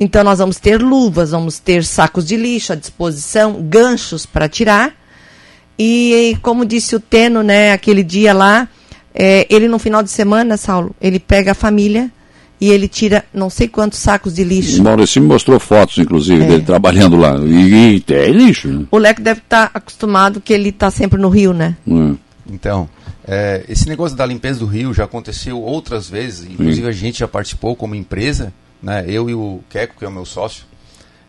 Então 0.00 0.24
nós 0.24 0.38
vamos 0.38 0.58
ter 0.58 0.80
luvas, 0.80 1.30
vamos 1.32 1.58
ter 1.58 1.84
sacos 1.84 2.26
de 2.26 2.36
lixo 2.36 2.72
à 2.72 2.76
disposição, 2.76 3.60
ganchos 3.62 4.24
para 4.24 4.48
tirar. 4.48 4.92
E 5.78 6.36
como 6.42 6.64
disse 6.64 6.96
o 6.96 7.00
Teno, 7.00 7.42
né, 7.42 7.72
aquele 7.72 8.02
dia 8.02 8.32
lá, 8.32 8.68
é, 9.14 9.46
ele 9.50 9.68
no 9.68 9.78
final 9.78 10.02
de 10.02 10.10
semana, 10.10 10.56
Saulo, 10.56 10.94
ele 11.00 11.18
pega 11.20 11.50
a 11.52 11.54
família 11.54 12.10
e 12.66 12.70
ele 12.70 12.88
tira 12.88 13.24
não 13.32 13.50
sei 13.50 13.68
quantos 13.68 13.98
sacos 13.98 14.34
de 14.34 14.42
O 14.42 14.46
lixo. 14.46 14.82
Maurício 14.82 15.20
me 15.20 15.28
mostrou 15.28 15.58
fotos, 15.60 15.98
inclusive, 15.98 16.42
É. 16.44 16.46
dele 16.46 16.62
trabalhando 16.62 17.16
lá. 17.16 17.36
E, 17.38 17.96
e 17.98 18.04
é 18.12 18.28
lixo, 18.30 18.68
né? 18.68 18.86
O 18.90 18.98
Leco 18.98 19.20
deve 19.20 19.40
estar 19.40 19.70
acostumado 19.74 20.40
que 20.40 20.52
ele 20.52 20.68
está 20.70 20.90
sempre 20.90 21.20
no 21.20 21.28
Rio, 21.28 21.52
né? 21.52 21.76
É. 21.86 22.14
Então, 22.50 22.88
é, 23.26 23.64
esse 23.68 23.88
negócio 23.88 24.16
da 24.16 24.26
limpeza 24.26 24.58
do 24.60 24.66
rio 24.66 24.92
já 24.92 25.04
aconteceu 25.04 25.60
outras 25.60 26.08
vezes, 26.10 26.44
inclusive 26.50 26.86
a 26.86 26.92
gente 26.92 27.18
já 27.20 27.26
participou 27.28 27.74
como 27.74 27.94
empresa, 27.94 28.52
né? 28.82 29.04
Eu 29.08 29.30
e 29.30 29.34
o 29.34 29.60
Queco, 29.70 29.94
que 29.98 30.04
é 30.04 30.08
o 30.08 30.12
meu 30.12 30.26
sócio, 30.26 30.64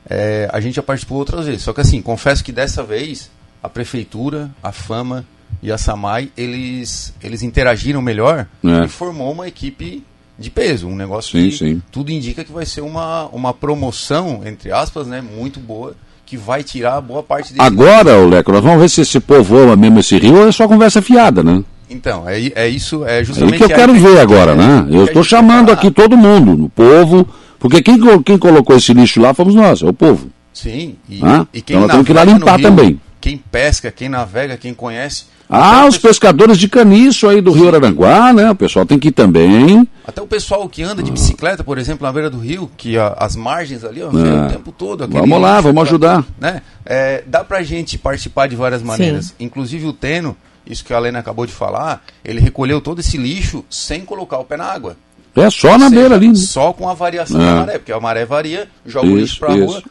é, 0.10 0.50
a 0.52 0.60
gente 0.60 0.76
já 0.76 0.84
participou 0.84 1.18
outras 1.18 1.46
vezes. 1.46 1.62
Só 1.64 1.72
que 1.74 1.82
assim, 1.82 2.02
confesso 2.02 2.44
que 2.44 2.52
dessa 2.52 2.84
vez 2.84 3.32
a 3.64 3.70
prefeitura, 3.70 4.52
a 4.62 4.72
Fama 4.72 5.26
e 5.64 5.72
a 5.72 5.78
Samai, 5.78 6.30
eles, 6.36 7.14
eles 7.24 7.42
interagiram 7.44 8.02
melhor 8.02 8.46
É. 8.64 8.86
e 8.86 8.88
formou 8.88 9.32
uma 9.32 9.48
equipe 9.48 10.04
de 10.38 10.50
peso, 10.50 10.88
um 10.88 10.96
negócio 10.96 11.32
Sim, 11.32 11.50
que 11.50 11.58
sim. 11.58 11.82
tudo 11.92 12.12
indica 12.12 12.44
que 12.44 12.52
vai 12.52 12.66
ser 12.66 12.82
uma, 12.82 13.26
uma 13.28 13.54
promoção, 13.54 14.42
entre 14.46 14.72
aspas, 14.72 15.08
né, 15.08 15.22
muito 15.22 15.60
boa, 15.60 15.96
que 16.26 16.36
vai 16.36 16.64
tirar 16.64 17.00
boa 17.02 17.24
parte 17.24 17.54
Agora, 17.58 18.18
o 18.18 18.28
Leco, 18.28 18.52
nós 18.52 18.64
vamos 18.64 18.82
ver 18.82 18.90
se 18.90 19.02
esse 19.02 19.20
povo 19.20 19.58
ama 19.58 19.76
mesmo 19.76 20.00
esse 20.00 20.18
rio 20.18 20.38
ou 20.38 20.48
é 20.48 20.52
só 20.52 20.68
conversa 20.68 21.02
fiada, 21.02 21.44
né? 21.44 21.64
Então, 21.90 22.28
é, 22.28 22.52
é 22.56 22.68
isso, 22.68 23.06
é 23.06 23.20
É 23.20 23.24
justamente 23.24 23.58
que 23.58 23.64
eu 23.64 23.70
quero 23.70 23.94
ver 23.94 24.20
agora, 24.20 24.54
é, 24.54 24.56
né? 24.56 24.88
Eu 24.90 25.06
estou 25.06 25.24
chamando 25.24 25.72
aqui 25.72 25.92
todo 25.92 26.18
mundo, 26.18 26.66
o 26.66 26.70
povo, 26.70 27.28
porque 27.60 27.82
quem, 27.82 28.00
quem 28.24 28.38
colocou 28.38 28.76
esse 28.76 28.94
lixo 28.94 29.22
lá 29.22 29.34
fomos 29.34 29.54
nós, 29.54 29.82
é 29.82 29.86
o 29.86 29.94
povo. 29.94 30.30
Sim, 30.52 30.96
e, 31.08 31.20
Ah, 31.22 31.46
e 31.54 31.62
quem 31.62 31.76
então 31.76 31.82
nós 31.82 31.92
temos 31.92 32.06
que 32.06 32.12
ir 32.12 32.16
lá 32.16 32.24
limpar 32.24 32.58
rio, 32.58 32.70
também. 32.70 33.02
Quem 33.22 33.38
pesca, 33.38 33.92
quem 33.92 34.10
navega, 34.10 34.58
quem 34.58 34.74
conhece. 34.74 35.26
Ah, 35.50 35.80
até, 35.82 35.90
os 35.90 35.96
o 35.96 36.02
pe- 36.02 36.08
pescadores 36.08 36.58
de 36.58 36.68
caniço 36.68 37.28
aí 37.28 37.40
do 37.42 37.52
Rio 37.52 37.68
Araranguá, 37.68 38.34
né? 38.34 38.50
O 38.52 38.56
pessoal 38.56 38.86
tem 38.86 38.98
que 38.98 39.10
ir 39.10 39.12
também. 39.12 39.88
até 40.08 40.22
o 40.22 40.28
pessoal 40.28 40.68
que 40.70 40.82
anda 40.84 41.04
de 41.04 41.12
bicicleta, 41.12 41.64
por 41.64 41.78
exemplo, 41.78 42.06
na 42.06 42.12
beira 42.12 42.30
do 42.30 42.38
rio, 42.40 42.70
que 42.78 42.98
a- 42.98 43.16
as 43.20 43.36
margens 43.36 43.84
ali, 43.84 44.02
ó, 44.02 44.08
É. 44.08 44.46
o 44.46 44.50
tempo 44.50 44.72
todo. 44.72 45.04
aquele 45.04 45.20
Vamos 45.20 45.42
lá, 45.42 45.62
vamos 45.62 45.84
ajudar. 45.84 46.24
Né? 46.40 46.62
É, 46.86 47.24
dá 47.28 47.44
pra 47.44 47.62
gente 47.64 47.98
participar 47.98 48.48
de 48.48 48.56
várias 48.56 48.82
maneiras. 48.82 49.34
Inclusive 49.40 49.86
o 49.86 49.94
Teno, 49.94 50.36
isso 50.66 50.84
que 50.84 50.94
a 50.94 50.98
Helena 50.98 51.20
acabou 51.20 51.46
de 51.46 51.52
falar, 51.54 52.04
ele 52.24 52.40
recolheu 52.40 52.82
todo 52.82 53.00
esse 53.00 53.18
lixo 53.18 53.64
sem 53.70 54.02
colocar 54.06 54.38
o 54.40 54.44
pé 54.46 54.58
na 54.58 54.66
água. 54.66 54.98
É 55.36 55.50
só 55.50 55.78
na 55.78 55.90
seja, 55.90 56.00
beira 56.02 56.16
ali. 56.16 56.30
né? 56.30 56.36
Só 56.36 56.72
com 56.74 56.88
a 56.90 56.94
variação 56.94 57.42
É. 57.42 57.46
da 57.46 57.56
maré, 57.60 57.78
porque 57.78 57.92
a 57.92 58.00
maré 58.00 58.26
varia, 58.26 58.68
joga 58.86 59.06
o 59.08 59.10
Isso, 59.12 59.18
lixo 59.20 59.40
pra 59.40 59.56
isso. 59.56 59.66
rua, 59.66 59.84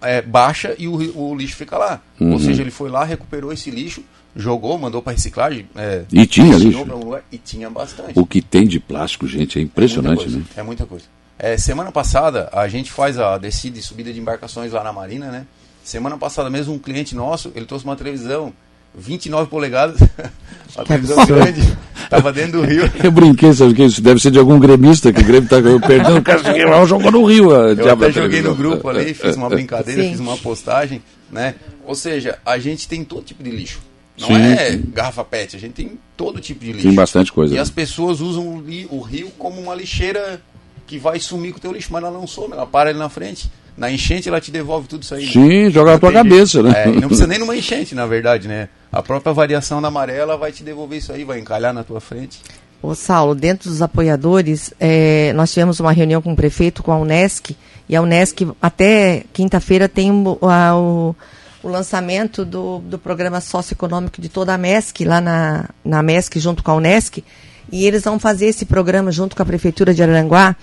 é, 0.00 0.22
baixa 0.22 0.74
e 0.78 0.86
o, 0.86 0.94
o 1.18 1.34
lixo 1.34 1.56
fica 1.56 1.76
lá. 1.76 2.00
Uhum. 2.20 2.32
Ou 2.34 2.38
seja, 2.38 2.62
ele 2.62 2.70
foi 2.70 2.88
lá, 2.88 3.04
recuperou 3.04 3.52
esse 3.52 3.70
lixo, 3.70 4.02
jogou, 4.34 4.78
mandou 4.78 5.02
pra 5.02 5.12
reciclagem. 5.12 5.66
É, 5.76 6.02
E 6.12 6.26
tinha 6.26 6.56
lixo. 6.56 6.80
um 6.82 6.96
lugar, 7.04 7.22
e 7.30 7.38
tinha 7.38 7.68
bastante. 7.70 8.18
O 8.18 8.24
que 8.26 8.40
tem 8.40 8.66
de 8.66 8.80
plástico, 8.80 9.26
gente, 9.26 9.58
é 9.58 9.62
impressionante, 9.62 10.22
muita 10.28 10.30
coisa, 10.30 10.38
né? 10.38 10.44
É 10.56 10.62
muita 10.62 10.86
coisa. 10.86 11.04
É, 11.38 11.56
semana 11.56 11.90
passada, 11.90 12.48
a 12.52 12.68
gente 12.68 12.90
faz 12.92 13.18
a 13.18 13.36
descida 13.36 13.78
e 13.78 13.82
subida 13.82 14.12
de 14.12 14.20
embarcações 14.20 14.72
lá 14.72 14.82
na 14.84 14.92
Marina, 14.92 15.26
né? 15.30 15.46
Semana 15.82 16.16
passada 16.16 16.48
mesmo, 16.48 16.72
um 16.74 16.78
cliente 16.78 17.14
nosso, 17.14 17.50
ele 17.56 17.66
trouxe 17.66 17.84
uma 17.84 17.96
televisão 17.96 18.52
29 18.94 19.50
polegadas, 19.50 20.00
uma 20.76 20.84
televisão 20.84 21.26
grande, 21.26 21.60
tava 22.08 22.32
dentro 22.32 22.60
do 22.60 22.66
rio. 22.66 22.84
Eu 23.02 23.10
brinquei, 23.10 23.52
sabe 23.52 23.72
o 23.72 23.74
que? 23.74 23.84
Isso 23.84 24.00
deve 24.00 24.20
ser 24.20 24.30
de 24.30 24.38
algum 24.38 24.58
gremista, 24.60 25.12
que 25.12 25.20
o 25.20 25.24
Grêmio 25.24 25.48
tá 25.48 25.56
perdendo, 25.86 26.18
o 26.18 26.22
cara 26.22 26.40
lá, 26.70 26.84
jogou 26.86 27.10
no 27.10 27.24
Rio. 27.24 27.52
a 27.54 27.72
Eu 27.72 27.92
até 27.92 28.12
joguei 28.12 28.42
no 28.42 28.54
grupo 28.54 28.88
ali, 28.88 29.12
fiz 29.12 29.34
uma 29.34 29.48
brincadeira, 29.50 30.02
Sim. 30.02 30.10
fiz 30.10 30.20
uma 30.20 30.36
postagem, 30.36 31.02
né? 31.30 31.54
Ou 31.84 31.94
seja, 31.94 32.38
a 32.46 32.58
gente 32.58 32.86
tem 32.86 33.02
todo 33.02 33.24
tipo 33.24 33.42
de 33.42 33.50
lixo. 33.50 33.80
Não 34.18 34.28
Sim, 34.28 34.34
é 34.42 34.72
sim. 34.72 34.82
garrafa 34.92 35.24
pet, 35.24 35.56
a 35.56 35.58
gente 35.58 35.72
tem 35.72 35.98
todo 36.16 36.40
tipo 36.40 36.60
de 36.64 36.72
lixo. 36.72 36.86
Tem 36.86 36.94
bastante 36.94 37.32
coisa. 37.32 37.54
E 37.54 37.56
né? 37.56 37.62
as 37.62 37.70
pessoas 37.70 38.20
usam 38.20 38.46
o 38.56 38.60
li- 38.60 38.86
o 38.90 39.00
rio 39.00 39.30
como 39.38 39.60
uma 39.60 39.74
lixeira 39.74 40.40
que 40.86 40.98
vai 40.98 41.18
sumir 41.18 41.52
com 41.52 41.58
o 41.58 41.60
teu 41.60 41.72
lixo, 41.72 41.88
mas 41.90 42.02
ela 42.02 42.12
não 42.12 42.26
some, 42.26 42.52
ela 42.52 42.66
para 42.66 42.90
ali 42.90 42.98
na 42.98 43.08
frente. 43.08 43.50
Na 43.74 43.90
enchente 43.90 44.28
ela 44.28 44.38
te 44.38 44.50
devolve 44.50 44.86
tudo 44.86 45.02
isso 45.02 45.14
aí. 45.14 45.24
né? 45.24 45.32
Sim, 45.32 45.70
joga 45.70 45.92
na 45.92 45.98
tua 45.98 46.12
cabeça, 46.12 46.62
né? 46.62 46.82
É, 46.84 46.86
não 46.88 47.08
precisa 47.08 47.26
nem 47.26 47.38
numa 47.38 47.56
enchente, 47.56 47.94
na 47.94 48.06
verdade, 48.06 48.46
né? 48.46 48.68
A 48.92 49.02
própria 49.02 49.32
variação 49.32 49.80
da 49.80 49.90
maré 49.90 50.18
ela 50.18 50.36
vai 50.36 50.52
te 50.52 50.62
devolver 50.62 50.98
isso 50.98 51.10
aí, 51.10 51.24
vai 51.24 51.38
encalhar 51.40 51.72
na 51.72 51.82
tua 51.82 51.98
frente. 52.00 52.38
Ô 52.82 52.94
Saulo, 52.94 53.34
dentro 53.34 53.70
dos 53.70 53.80
apoiadores, 53.80 54.74
eh, 54.78 55.32
nós 55.34 55.50
tivemos 55.52 55.80
uma 55.80 55.92
reunião 55.92 56.20
com 56.20 56.32
o 56.32 56.36
prefeito, 56.36 56.82
com 56.82 56.92
a 56.92 56.98
Unesc, 56.98 57.56
e 57.88 57.96
a 57.96 58.02
Unesc 58.02 58.46
até 58.60 59.24
quinta-feira 59.32 59.88
tem 59.88 60.10
o, 60.10 60.38
a- 60.42 60.76
o- 60.76 61.16
o 61.62 61.68
lançamento 61.68 62.44
do, 62.44 62.78
do 62.78 62.98
programa 62.98 63.40
socioeconômico 63.40 64.20
de 64.20 64.28
toda 64.28 64.52
a 64.54 64.58
MESC, 64.58 65.04
lá 65.04 65.20
na, 65.20 65.68
na 65.84 66.02
MESC, 66.02 66.38
junto 66.40 66.62
com 66.62 66.70
a 66.70 66.74
Unesc, 66.74 67.22
e 67.70 67.86
eles 67.86 68.02
vão 68.02 68.18
fazer 68.18 68.46
esse 68.46 68.64
programa 68.64 69.12
junto 69.12 69.36
com 69.36 69.42
a 69.42 69.46
Prefeitura 69.46 69.94
de 69.94 70.02
Araranguá, 70.02 70.56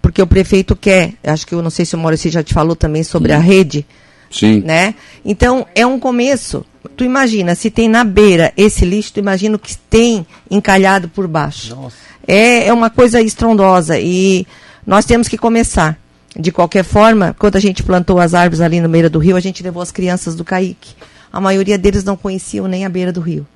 porque 0.00 0.22
o 0.22 0.26
prefeito 0.26 0.76
quer, 0.76 1.14
acho 1.24 1.46
que 1.46 1.54
eu 1.54 1.62
não 1.62 1.70
sei 1.70 1.84
se 1.84 1.94
o 1.94 1.98
Maurício 1.98 2.30
já 2.30 2.42
te 2.42 2.54
falou 2.54 2.76
também 2.76 3.02
sobre 3.02 3.32
a 3.32 3.38
rede, 3.38 3.86
Sim. 4.30 4.60
né? 4.60 4.94
Então, 5.24 5.66
é 5.74 5.86
um 5.86 5.98
começo. 5.98 6.64
Tu 6.96 7.04
imagina, 7.04 7.54
se 7.54 7.70
tem 7.70 7.88
na 7.88 8.04
beira 8.04 8.52
esse 8.56 8.84
lixo, 8.84 9.14
tu 9.14 9.20
imagina 9.20 9.56
o 9.56 9.58
que 9.58 9.76
tem 9.76 10.26
encalhado 10.50 11.08
por 11.08 11.26
baixo. 11.26 11.74
Nossa. 11.74 11.96
É, 12.26 12.66
é 12.66 12.72
uma 12.72 12.90
coisa 12.90 13.20
estrondosa 13.20 13.98
e 13.98 14.46
nós 14.86 15.04
temos 15.04 15.28
que 15.28 15.38
começar. 15.38 15.98
De 16.36 16.50
qualquer 16.50 16.82
forma, 16.84 17.34
quando 17.38 17.56
a 17.56 17.60
gente 17.60 17.82
plantou 17.82 18.18
as 18.18 18.34
árvores 18.34 18.60
ali 18.60 18.80
no 18.80 18.88
beira 18.88 19.08
do 19.08 19.18
rio, 19.18 19.36
a 19.36 19.40
gente 19.40 19.62
levou 19.62 19.82
as 19.82 19.92
crianças 19.92 20.34
do 20.34 20.44
Caique. 20.44 20.94
A 21.32 21.40
maioria 21.40 21.78
deles 21.78 22.02
não 22.04 22.16
conheciam 22.16 22.66
nem 22.66 22.84
a 22.84 22.88
beira 22.88 23.12
do 23.12 23.20
rio. 23.20 23.46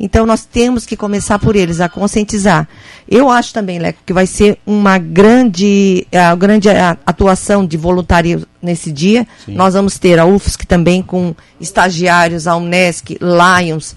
Então 0.00 0.24
nós 0.24 0.44
temos 0.44 0.86
que 0.86 0.96
começar 0.96 1.38
por 1.38 1.56
eles, 1.56 1.80
a 1.80 1.88
conscientizar. 1.88 2.68
Eu 3.08 3.28
acho 3.28 3.52
também, 3.52 3.78
Leco, 3.80 3.98
que 4.06 4.12
vai 4.12 4.26
ser 4.26 4.58
uma 4.64 4.96
grande, 4.96 6.06
a 6.12 6.34
grande 6.36 6.68
atuação 7.04 7.66
de 7.66 7.76
voluntário 7.76 8.46
nesse 8.62 8.92
dia. 8.92 9.26
Nós 9.48 9.74
vamos 9.74 9.98
ter 9.98 10.18
a 10.18 10.24
UFSC 10.24 10.66
também 10.66 11.02
com 11.02 11.34
estagiários, 11.60 12.46
a 12.46 12.54
Unesc, 12.56 13.18
Lions, 13.20 13.96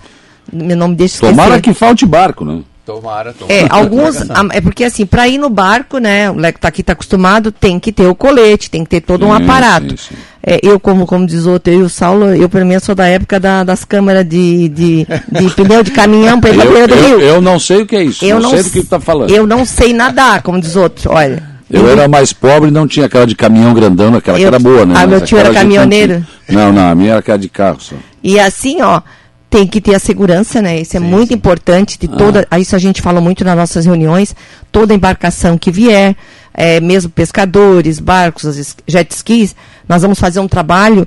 meu 0.52 0.76
nome 0.76 0.96
deixa 0.96 1.18
eu 1.24 1.30
Tomara 1.30 1.56
esquecer. 1.56 1.62
que 1.62 1.74
falte 1.80 2.06
barco, 2.06 2.44
né? 2.44 2.62
Tomara, 2.86 3.32
tomara. 3.34 3.54
É, 3.60 3.68
alguns. 3.70 4.18
a- 4.30 4.48
É 4.54 4.60
porque 4.60 4.84
assim, 4.84 5.06
para 5.06 5.28
ir 5.28 5.38
no 5.38 5.50
barco, 5.50 5.98
né? 6.00 6.30
O 6.32 6.36
Leco 6.36 6.60
tá 6.60 6.68
aqui, 6.68 6.82
tá 6.82 6.94
acostumado, 6.94 7.52
tem 7.52 7.80
que 7.80 7.92
ter 7.92 8.08
o 8.08 8.16
colete, 8.16 8.70
tem 8.70 8.84
que 8.84 8.90
ter 8.90 9.02
todo 9.02 9.26
um 9.26 9.36
Sim, 9.38 9.44
aparato. 9.44 9.90
sim, 9.92 9.98
sim. 10.10 10.16
É, 10.44 10.60
eu, 10.64 10.80
como, 10.80 11.06
como 11.06 11.26
diz 11.28 11.46
o 11.46 11.52
outro, 11.52 11.72
eu 11.72 11.82
e 11.82 11.84
o 11.84 11.90
Saulo, 11.90 12.34
eu 12.34 12.50
pelo 12.50 12.66
menos 12.66 12.84
sou 12.84 12.96
da 12.96 13.08
época 13.08 13.40
da- 13.40 13.64
das 13.64 13.84
câmaras 13.86 14.28
de, 14.28 14.68
de, 14.70 15.06
de 15.32 15.50
pneu 15.56 15.84
de 15.84 15.92
caminhão 15.92 16.42
para 16.42 16.50
ir 16.50 16.56
pra 16.56 16.66
Eu, 16.66 16.72
beira 16.74 16.88
do 16.88 16.94
eu, 16.96 17.08
rio. 17.08 17.20
eu 17.22 17.42
não 17.42 17.60
sei 17.60 17.84
o 17.84 17.86
que 17.86 17.96
é 17.96 18.04
isso. 18.04 18.26
Eu 18.26 18.40
não, 18.40 18.50
não 18.50 18.58
sei 18.58 18.64
do 18.64 18.70
que 18.72 18.84
tá 18.84 19.00
falando. 19.00 19.30
Eu 19.30 19.46
não 19.46 19.64
sei 19.64 19.94
nadar, 19.94 20.42
como 20.42 20.60
diz 20.60 20.76
outro. 20.76 21.12
Olha. 21.12 21.44
Eu 21.70 21.88
era 21.88 22.06
mais 22.08 22.34
pobre 22.34 22.68
e 22.70 22.72
não 22.72 22.86
tinha 22.88 23.06
aquela 23.06 23.26
de 23.26 23.34
caminhão 23.36 23.74
grandão, 23.74 24.14
aquela 24.16 24.38
que 24.38 24.44
Eu- 24.44 24.48
era 24.48 24.60
boa, 24.60 24.86
né? 24.86 24.94
Ah, 24.98 25.08
meu 25.08 25.22
tio 25.22 25.38
era 25.38 25.54
caminhoneiro? 25.54 26.26
Não, 26.50 26.74
não, 26.74 26.90
a 26.90 26.96
minha 26.96 27.12
era 27.12 27.20
aquela 27.20 27.38
de 27.38 27.48
carro 27.48 27.78
só. 27.80 27.96
E 28.22 28.38
assim, 28.40 28.82
ó, 28.82 29.02
tem 29.52 29.68
que 29.68 29.82
ter 29.82 29.94
a 29.94 30.00
segurança, 30.00 30.62
né? 30.62 30.80
Isso 30.80 30.96
é 30.96 31.00
Sim, 31.02 31.06
muito 31.06 31.28
sim. 31.28 31.34
importante. 31.36 32.00
De 32.00 32.08
toda, 32.08 32.48
Isso 32.58 32.74
a 32.74 32.80
gente 32.80 33.02
fala 33.02 33.20
muito 33.20 33.44
nas 33.44 33.58
nossas 33.58 33.86
reuniões. 33.86 34.34
Toda 34.72 34.94
embarcação 34.94 35.58
que 35.58 35.70
vier, 35.70 36.16
é, 36.54 36.80
mesmo 36.80 37.12
pescadores, 37.12 38.00
barcos, 38.00 38.76
jet 38.88 39.14
skis, 39.14 39.54
nós 39.90 40.02
vamos 40.04 40.20
fazer 40.20 40.40
um 40.40 40.48
trabalho 40.48 41.06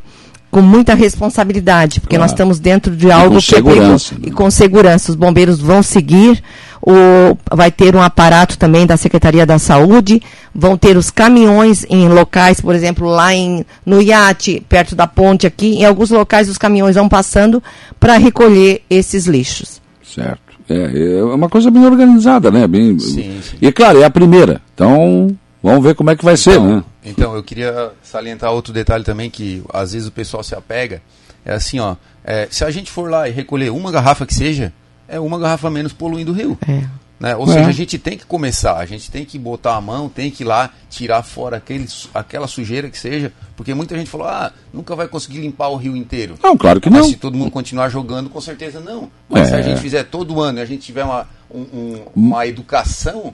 com 0.54 0.62
muita 0.62 0.94
responsabilidade, 0.94 1.98
porque 1.98 2.16
nós 2.16 2.26
Claro. 2.30 2.34
estamos 2.34 2.60
dentro 2.60 2.94
de 2.94 3.10
algo 3.10 3.34
com 3.34 3.40
que 3.40 3.56
é 3.56 3.60
perigoso. 3.60 3.74
segurança, 3.98 4.14
né? 4.14 4.20
E 4.26 4.30
com 4.30 4.48
segurança. 4.52 5.10
Os 5.10 5.16
bombeiros 5.16 5.58
vão 5.58 5.82
seguir, 5.82 6.40
o, 6.80 7.36
vai 7.52 7.72
ter 7.72 7.96
um 7.96 8.00
aparato 8.00 8.56
também 8.56 8.86
da 8.86 8.96
Secretaria 8.96 9.44
da 9.44 9.58
Saúde, 9.58 10.22
vão 10.54 10.76
ter 10.76 10.96
os 10.96 11.10
caminhões 11.10 11.84
em 11.90 12.08
locais, 12.08 12.60
por 12.60 12.72
exemplo, 12.72 13.08
lá 13.08 13.34
em, 13.34 13.66
no 13.84 14.00
iate, 14.00 14.64
perto 14.68 14.94
da 14.94 15.08
ponte 15.08 15.44
aqui, 15.44 15.74
em 15.74 15.84
alguns 15.84 16.10
locais 16.10 16.48
os 16.48 16.56
caminhões 16.56 16.94
vão 16.94 17.08
passando 17.08 17.60
para 17.98 18.16
recolher 18.16 18.82
esses 18.88 19.26
lixos. 19.26 19.82
Certo. 20.04 20.38
É, 20.68 21.18
é 21.18 21.24
uma 21.24 21.48
coisa 21.48 21.68
bem 21.68 21.84
organizada, 21.84 22.48
né? 22.52 22.68
Bem... 22.68 22.96
Sim, 23.00 23.40
sim. 23.42 23.56
E 23.60 23.72
claro, 23.72 24.00
é 24.00 24.04
a 24.04 24.10
primeira. 24.10 24.60
Então, 24.72 25.34
vamos 25.60 25.82
ver 25.82 25.96
como 25.96 26.10
é 26.10 26.16
que 26.16 26.24
vai 26.24 26.36
ser, 26.36 26.52
Então, 26.52 26.76
né? 26.76 26.84
Então, 27.04 27.34
eu 27.34 27.42
queria 27.42 27.92
salientar 28.02 28.50
outro 28.52 28.72
detalhe 28.72 29.04
também 29.04 29.28
que 29.30 29.62
às 29.72 29.92
vezes 29.92 30.08
o 30.08 30.12
pessoal 30.12 30.42
se 30.42 30.54
apega. 30.54 31.02
É 31.44 31.52
assim, 31.52 31.78
ó. 31.78 31.96
é, 32.24 32.48
se 32.50 32.64
a 32.64 32.70
gente 32.70 32.90
for 32.90 33.10
lá 33.10 33.28
e 33.28 33.32
recolher 33.32 33.70
uma 33.70 33.90
garrafa 33.92 34.24
que 34.24 34.32
seja, 34.34 34.72
é 35.06 35.20
uma 35.20 35.38
garrafa 35.38 35.68
menos 35.70 35.92
poluindo 35.92 36.32
o 36.32 36.34
rio. 36.34 36.58
É. 36.66 36.82
Né? 37.20 37.36
Ou 37.36 37.44
É. 37.44 37.52
seja, 37.52 37.68
a 37.68 37.72
gente 37.72 37.96
tem 37.98 38.16
que 38.18 38.24
começar, 38.26 38.76
a 38.76 38.86
gente 38.86 39.10
tem 39.10 39.24
que 39.24 39.38
botar 39.38 39.76
a 39.76 39.80
mão, 39.80 40.08
tem 40.08 40.30
que 40.30 40.42
ir 40.42 40.46
lá 40.46 40.70
tirar 40.90 41.22
fora 41.22 41.58
aquele, 41.58 41.86
aquela 42.14 42.46
sujeira 42.48 42.88
que 42.90 42.98
seja, 42.98 43.30
porque 43.56 43.72
muita 43.74 43.96
gente 43.96 44.10
falou, 44.10 44.26
ah, 44.26 44.52
nunca 44.72 44.96
vai 44.96 45.06
conseguir 45.06 45.38
limpar 45.40 45.68
o 45.68 45.76
rio 45.76 45.96
inteiro. 45.96 46.36
Não, 46.42 46.56
claro 46.56 46.80
que 46.80 46.90
Mas 46.90 47.02
não. 47.02 47.08
se 47.08 47.16
todo 47.16 47.36
mundo 47.36 47.50
continuar 47.50 47.88
jogando, 47.88 48.28
com 48.30 48.40
certeza 48.40 48.80
não. 48.80 49.10
Mas 49.28 49.48
se 49.48 49.54
É. 49.54 49.58
a 49.58 49.62
gente 49.62 49.80
fizer 49.80 50.04
todo 50.04 50.40
ano 50.40 50.58
e 50.58 50.62
a 50.62 50.64
gente 50.66 50.82
tiver 50.82 51.04
uma, 51.04 51.28
um- 51.50 51.60
um- 51.60 52.02
uma 52.16 52.46
educação. 52.46 53.32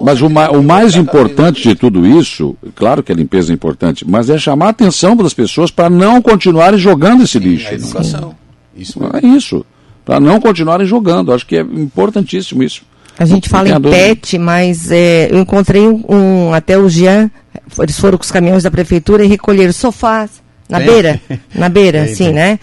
Mas 0.00 0.20
o, 0.22 0.28
ma- 0.30 0.50
o 0.50 0.62
mais 0.62 0.94
importante 0.94 1.62
de 1.68 1.74
tudo 1.74 2.06
isso, 2.06 2.56
claro 2.74 3.02
que 3.02 3.10
a 3.10 3.14
limpeza 3.14 3.52
é 3.52 3.54
importante, 3.54 4.04
mas 4.08 4.30
é 4.30 4.38
chamar 4.38 4.66
a 4.66 4.70
atenção 4.70 5.16
das 5.16 5.34
pessoas 5.34 5.70
para 5.70 5.90
não 5.90 6.22
continuarem 6.22 6.78
jogando 6.78 7.24
esse 7.24 7.38
Sim, 7.38 7.44
lixo. 7.44 7.68
a 7.68 7.74
educação. 7.74 8.34
Isso 8.76 9.00
mesmo. 9.00 9.16
É 9.16 9.26
isso. 9.26 9.66
Para 10.04 10.20
não 10.20 10.40
continuarem 10.40 10.86
jogando. 10.86 11.32
Acho 11.32 11.44
que 11.46 11.56
é 11.56 11.60
importantíssimo 11.60 12.62
isso. 12.62 12.82
A 13.18 13.24
gente 13.24 13.48
fala 13.48 13.68
em. 13.68 13.80
PET, 13.80 14.38
mas 14.38 14.90
é, 14.92 15.28
eu 15.32 15.38
encontrei 15.40 15.82
um, 15.88 16.52
até 16.54 16.78
o 16.78 16.88
Jean, 16.88 17.28
eles 17.80 17.98
foram 17.98 18.16
com 18.16 18.22
os 18.22 18.30
caminhões 18.30 18.62
da 18.62 18.70
prefeitura 18.70 19.24
e 19.24 19.28
recolheram 19.28 19.72
sofás 19.72 20.30
na 20.68 20.78
Tem? 20.78 20.86
beira, 20.86 21.20
na 21.54 21.68
beira, 21.68 22.02
assim, 22.04 22.30
né? 22.32 22.60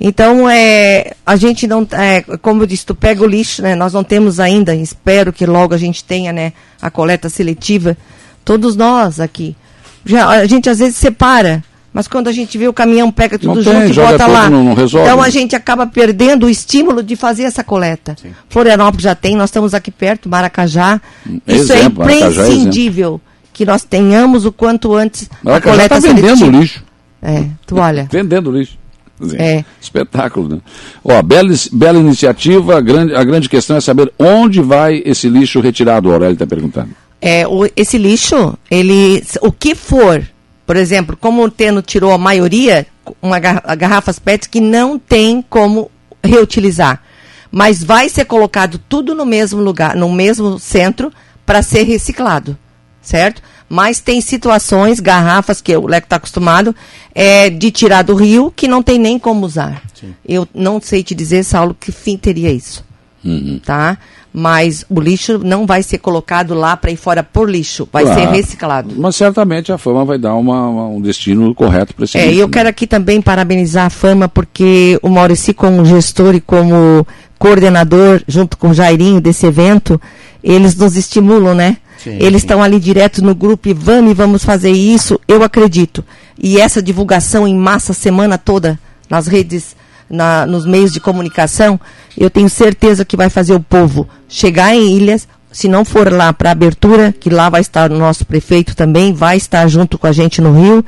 Então, 0.00 0.48
é, 0.48 1.12
a 1.26 1.34
gente 1.36 1.66
não, 1.66 1.86
é, 1.92 2.22
como 2.40 2.62
eu 2.62 2.66
disse, 2.66 2.86
tu 2.86 2.94
pega 2.94 3.22
o 3.22 3.26
lixo, 3.26 3.62
né? 3.62 3.74
Nós 3.74 3.92
não 3.92 4.04
temos 4.04 4.38
ainda, 4.38 4.74
espero 4.74 5.32
que 5.32 5.44
logo 5.44 5.74
a 5.74 5.78
gente 5.78 6.04
tenha, 6.04 6.32
né, 6.32 6.52
a 6.80 6.88
coleta 6.90 7.28
seletiva. 7.28 7.96
Todos 8.44 8.76
nós 8.76 9.18
aqui. 9.18 9.56
Já, 10.04 10.28
a 10.28 10.46
gente 10.46 10.70
às 10.70 10.78
vezes 10.78 10.96
separa, 10.96 11.62
mas 11.92 12.06
quando 12.06 12.28
a 12.28 12.32
gente 12.32 12.56
vê 12.56 12.68
o 12.68 12.72
caminhão 12.72 13.10
pega 13.10 13.38
tudo 13.38 13.56
Não 13.56 13.62
junto 13.62 13.80
tem, 13.80 13.90
e 13.90 13.94
bota 13.94 14.26
lá. 14.28 14.48
não- 14.48 14.62
não 14.62 14.74
resolve. 14.74 15.06
Então 15.08 15.20
a 15.20 15.28
gente 15.30 15.56
acaba 15.56 15.84
perdendo 15.86 16.46
o 16.46 16.50
estímulo 16.50 17.02
de 17.02 17.16
fazer 17.16 17.42
essa 17.42 17.64
coleta. 17.64 18.14
Sim. 18.22 18.30
Florianópolis 18.48 19.02
já 19.02 19.14
tem, 19.16 19.34
nós 19.34 19.50
estamos 19.50 19.74
aqui 19.74 19.90
perto, 19.90 20.28
Maracajá. 20.28 21.00
É 21.46 21.54
Isso 21.56 21.72
exemplo, 21.72 22.04
é 22.04 22.06
Maracajá 22.06 22.42
é 22.42 22.46
imprescindível 22.46 23.20
que 23.52 23.66
nós 23.66 23.82
tenhamos 23.82 24.46
o 24.46 24.52
quanto 24.52 24.94
antes 24.94 25.28
Mas 25.42 25.56
a 25.56 25.60
coleta 25.60 25.96
está 25.96 26.08
vendendo 26.08 26.36
seletiva. 26.38 26.58
lixo. 26.62 26.84
É, 27.20 27.44
tu 27.66 27.76
olha. 27.78 28.06
Vendendo 28.10 28.52
lixo. 28.52 28.78
Dizer, 29.20 29.40
É. 29.40 29.64
Espetáculo, 29.80 30.48
né? 30.48 30.58
Ó, 31.04 31.20
bela, 31.22 31.52
bela 31.72 31.98
iniciativa. 31.98 32.76
A 32.76 32.80
grande, 32.80 33.14
a 33.14 33.24
grande 33.24 33.48
questão 33.48 33.76
é 33.76 33.80
saber 33.80 34.12
onde 34.18 34.60
vai 34.60 35.02
esse 35.04 35.28
lixo 35.28 35.60
retirado, 35.60 36.08
o 36.08 36.12
Aurélio 36.12 36.34
está 36.34 36.46
perguntando. 36.46 36.90
É, 37.20 37.46
o- 37.48 37.68
esse 37.76 37.98
lixo, 37.98 38.56
ele, 38.70 39.24
o 39.42 39.50
que 39.50 39.74
for, 39.74 40.22
por 40.66 40.76
exemplo, 40.76 41.16
como 41.20 41.42
o 41.42 41.50
Teno 41.50 41.82
tirou 41.82 42.12
a 42.12 42.18
maioria, 42.18 42.86
uma 43.20 43.38
garra- 43.40 43.74
garrafas 43.74 44.18
PET 44.18 44.48
que 44.48 44.60
não 44.60 44.98
tem 44.98 45.42
como 45.50 45.90
reutilizar, 46.22 47.02
mas 47.50 47.82
vai 47.82 48.08
ser 48.08 48.24
colocado 48.26 48.78
tudo 48.88 49.14
no 49.14 49.24
mesmo 49.26 49.60
lugar, 49.60 49.96
no 49.96 50.12
mesmo 50.12 50.58
centro, 50.58 51.10
para 51.46 51.62
ser 51.62 51.82
reciclado, 51.84 52.56
certo? 53.00 53.42
Mas 53.68 54.00
tem 54.00 54.20
situações, 54.20 54.98
garrafas 55.00 55.60
que 55.60 55.76
o 55.76 55.86
Leco 55.86 56.06
está 56.06 56.16
acostumado, 56.16 56.74
é, 57.14 57.50
de 57.50 57.70
tirar 57.70 58.02
do 58.02 58.14
rio 58.14 58.52
que 58.54 58.66
não 58.66 58.82
tem 58.82 58.98
nem 58.98 59.18
como 59.18 59.44
usar. 59.44 59.82
Sim. 59.94 60.14
Eu 60.26 60.48
não 60.54 60.80
sei 60.80 61.02
te 61.02 61.14
dizer, 61.14 61.44
Saulo, 61.44 61.76
que 61.78 61.92
fim 61.92 62.16
teria 62.16 62.50
isso 62.50 62.82
Uhum. 63.24 63.60
tá? 63.64 63.98
Mas 64.32 64.84
o 64.88 65.00
lixo 65.00 65.38
não 65.38 65.66
vai 65.66 65.82
ser 65.82 65.98
colocado 65.98 66.54
lá 66.54 66.76
para 66.76 66.90
ir 66.90 66.96
fora 66.96 67.22
por 67.22 67.50
lixo, 67.50 67.88
vai 67.92 68.04
Claro. 68.04 68.20
ser 68.20 68.26
reciclado. 68.28 68.94
Mas 68.96 69.16
certamente 69.16 69.72
a 69.72 69.78
fama 69.78 70.04
vai 70.04 70.18
dar 70.18 70.34
uma- 70.34 70.68
uma- 70.68 70.86
um 70.88 71.00
destino 71.00 71.52
correto 71.54 71.94
para 71.94 72.04
esse 72.04 72.16
É, 72.16 72.24
e 72.24 72.28
lixo. 72.28 72.40
eu 72.42 72.46
né? 72.46 72.52
quero 72.52 72.68
aqui 72.68 72.86
também 72.86 73.20
parabenizar 73.20 73.86
a 73.86 73.90
Fama, 73.90 74.28
porque 74.28 74.98
o 75.02 75.08
Maurici, 75.08 75.52
como 75.52 75.84
gestor 75.84 76.34
e 76.36 76.40
como 76.40 77.06
coordenador, 77.38 78.22
junto 78.26 78.56
com 78.56 78.70
o 78.70 78.74
Jairinho 78.74 79.20
desse 79.20 79.46
evento, 79.46 80.00
eles 80.42 80.74
nos 80.76 80.96
estimulam, 80.96 81.54
né? 81.54 81.76
Sim, 82.02 82.16
eles 82.20 82.42
estão 82.42 82.62
ali 82.62 82.78
direto 82.78 83.22
no 83.24 83.34
grupo 83.34 83.68
e 83.68 83.72
vamos, 83.72 84.12
e 84.12 84.14
vamos 84.14 84.44
fazer 84.44 84.70
isso, 84.70 85.18
eu 85.26 85.42
acredito. 85.42 86.04
E 86.38 86.60
essa 86.60 86.80
divulgação 86.82 87.46
em 87.46 87.54
massa 87.56 87.92
a 87.92 87.94
semana 87.94 88.38
toda 88.38 88.78
nas 89.10 89.26
redes, 89.26 89.74
na- 90.08 90.46
nos 90.46 90.64
meios 90.64 90.92
de 90.92 91.00
comunicação, 91.00 91.80
eu 92.16 92.30
tenho 92.30 92.48
certeza 92.48 93.04
que 93.04 93.16
vai 93.16 93.28
fazer 93.28 93.54
o 93.54 93.60
povo 93.60 94.06
chegar 94.28 94.74
em 94.74 94.96
Ilhas, 94.96 95.26
se 95.50 95.66
não 95.66 95.84
for 95.84 96.12
lá 96.12 96.32
para 96.32 96.50
abertura, 96.52 97.12
que 97.18 97.30
lá 97.30 97.48
vai 97.48 97.62
estar 97.62 97.90
o 97.90 97.98
nosso 97.98 98.24
prefeito 98.24 98.76
também, 98.76 99.12
vai 99.12 99.36
estar 99.36 99.66
junto 99.66 99.98
com 99.98 100.06
a 100.06 100.12
gente 100.12 100.40
no 100.40 100.52
Rio, 100.52 100.84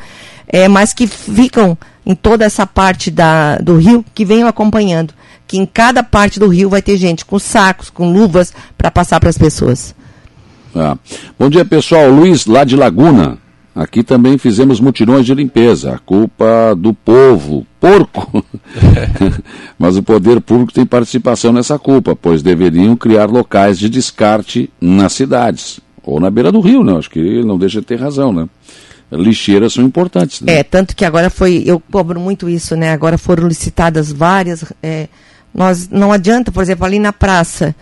é, 0.47 0.69
mas 0.69 0.93
que 0.93 1.07
ficam 1.07 1.77
em 2.07 2.15
toda 2.15 2.45
essa 2.45 2.67
parte 2.67 3.11
da, 3.11 3.57
do 3.57 3.77
Rio, 3.79 4.05
que 4.15 4.25
venham 4.25 4.47
acompanhando. 4.49 5.13
Que 5.51 5.59
em 5.59 5.67
cada 5.67 6.05
parte 6.05 6.39
do 6.39 6.47
Rio 6.47 6.71
vai 6.71 6.81
ter 6.81 6.97
gente 6.97 7.25
com 7.25 7.37
sacos, 7.37 7.91
com 7.91 8.13
luvas, 8.13 8.55
para 8.79 8.89
passar 8.89 9.19
para 9.19 9.31
as 9.31 9.37
pessoas. 9.37 9.93
É. 10.77 10.97
Bom 11.37 11.51
dia, 11.51 11.65
pessoal. 11.65 12.09
Luiz, 12.09 12.47
lá 12.47 12.63
de 12.63 12.77
Laguna. 12.77 13.37
Aqui 13.75 14.05
também 14.05 14.39
fizemos 14.39 14.79
mutirões 14.79 15.27
de 15.27 15.35
limpeza. 15.35 15.93
A 15.97 15.99
culpa 15.99 16.73
do 16.79 16.95
povo, 16.95 17.67
porco. 17.81 18.45
Mas 19.77 19.97
o 19.97 20.05
poder 20.05 20.41
público 20.41 20.73
tem 20.73 20.87
participação 20.87 21.53
nessa 21.53 21.81
culpa, 21.81 22.15
pois 22.15 22.45
deveriam 22.45 22.95
criar 22.95 23.29
locais 23.29 23.77
de 23.77 23.89
descarte 23.89 24.71
nas 24.81 25.15
cidades. 25.15 25.81
Ou 26.05 26.21
na 26.21 26.31
beira 26.31 26.53
do 26.53 26.61
rio, 26.61 26.85
né? 26.85 26.97
Acho 26.97 27.11
que 27.11 27.19
ele 27.19 27.45
não 27.45 27.59
deixa 27.59 27.81
de 27.81 27.87
ter 27.89 27.99
razão, 27.99 28.33
né? 28.33 28.49
Lixeiras 29.11 29.73
são 29.73 29.85
importantes. 29.85 30.43
Né? 30.43 30.61
É, 30.61 30.63
tanto 30.63 30.95
que 30.95 31.05
agora 31.05 31.29
foi, 31.29 31.65
eu 31.67 31.83
cobro 31.91 32.21
muito 32.21 32.49
isso, 32.49 32.77
né? 32.77 32.93
Agora 32.93 33.19
foram 33.19 33.49
licitadas 33.49 34.13
várias. 34.13 34.65
É, 34.81 35.09
nós 35.55 35.89
não 35.89 36.13
adianta, 36.13 36.53
por 36.53 36.63
exemplo, 36.63 36.85
ali 36.85 36.99
na 36.99 37.13
praça, 37.13 37.75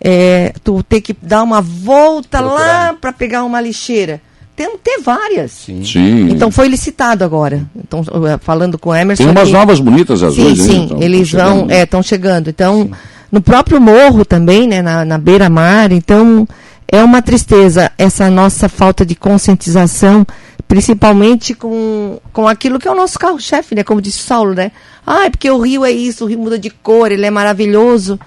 é, 0.00 0.52
tu 0.64 0.82
ter 0.82 1.00
que 1.00 1.14
dar 1.20 1.42
uma 1.42 1.60
volta 1.60 2.38
Procurar. 2.38 2.58
lá 2.58 2.92
para 2.94 3.12
pegar 3.12 3.44
uma 3.44 3.60
lixeira 3.60 4.20
tem 4.60 4.72
que 4.72 4.78
ter 4.78 5.00
várias. 5.00 5.52
Sim. 5.52 5.82
sim. 5.82 6.30
Então 6.30 6.50
foi 6.50 6.68
licitado 6.68 7.24
agora. 7.24 7.66
Então, 7.74 8.04
falando 8.40 8.78
com 8.78 8.90
o 8.90 8.94
Emerson. 8.94 9.24
Tem 9.24 9.32
umas 9.32 9.48
ele... 9.48 9.56
novas 9.56 9.80
bonitas 9.80 10.22
azuis. 10.22 10.58
Sim, 10.58 10.70
sim. 10.70 10.84
Então, 10.84 11.02
eles 11.02 11.32
vão, 11.32 11.66
estão 11.70 12.02
chegando. 12.02 12.50
Então, 12.50 12.82
sim. 12.82 12.90
no 13.32 13.40
próprio 13.40 13.80
morro 13.80 14.22
também, 14.22 14.68
né, 14.68 14.82
na, 14.82 15.02
na 15.02 15.16
beira-mar. 15.16 15.92
Então, 15.92 16.46
é 16.86 17.02
uma 17.02 17.22
tristeza 17.22 17.90
essa 17.96 18.28
nossa 18.28 18.68
falta 18.68 19.06
de 19.06 19.14
conscientização, 19.14 20.26
principalmente 20.70 21.52
com, 21.52 22.20
com 22.32 22.46
aquilo 22.46 22.78
que 22.78 22.86
é 22.86 22.90
o 22.92 22.94
nosso 22.94 23.18
carro-chefe, 23.18 23.74
né? 23.74 23.82
Como 23.82 24.00
disse 24.00 24.20
o 24.20 24.22
Saulo, 24.22 24.54
né? 24.54 24.70
Ah, 25.04 25.24
é 25.24 25.30
porque 25.30 25.50
o 25.50 25.58
rio 25.58 25.84
é 25.84 25.90
isso, 25.90 26.24
o 26.24 26.28
rio 26.28 26.38
muda 26.38 26.56
de 26.56 26.70
cor, 26.70 27.10
ele 27.10 27.26
é 27.26 27.30
maravilhoso. 27.30 28.20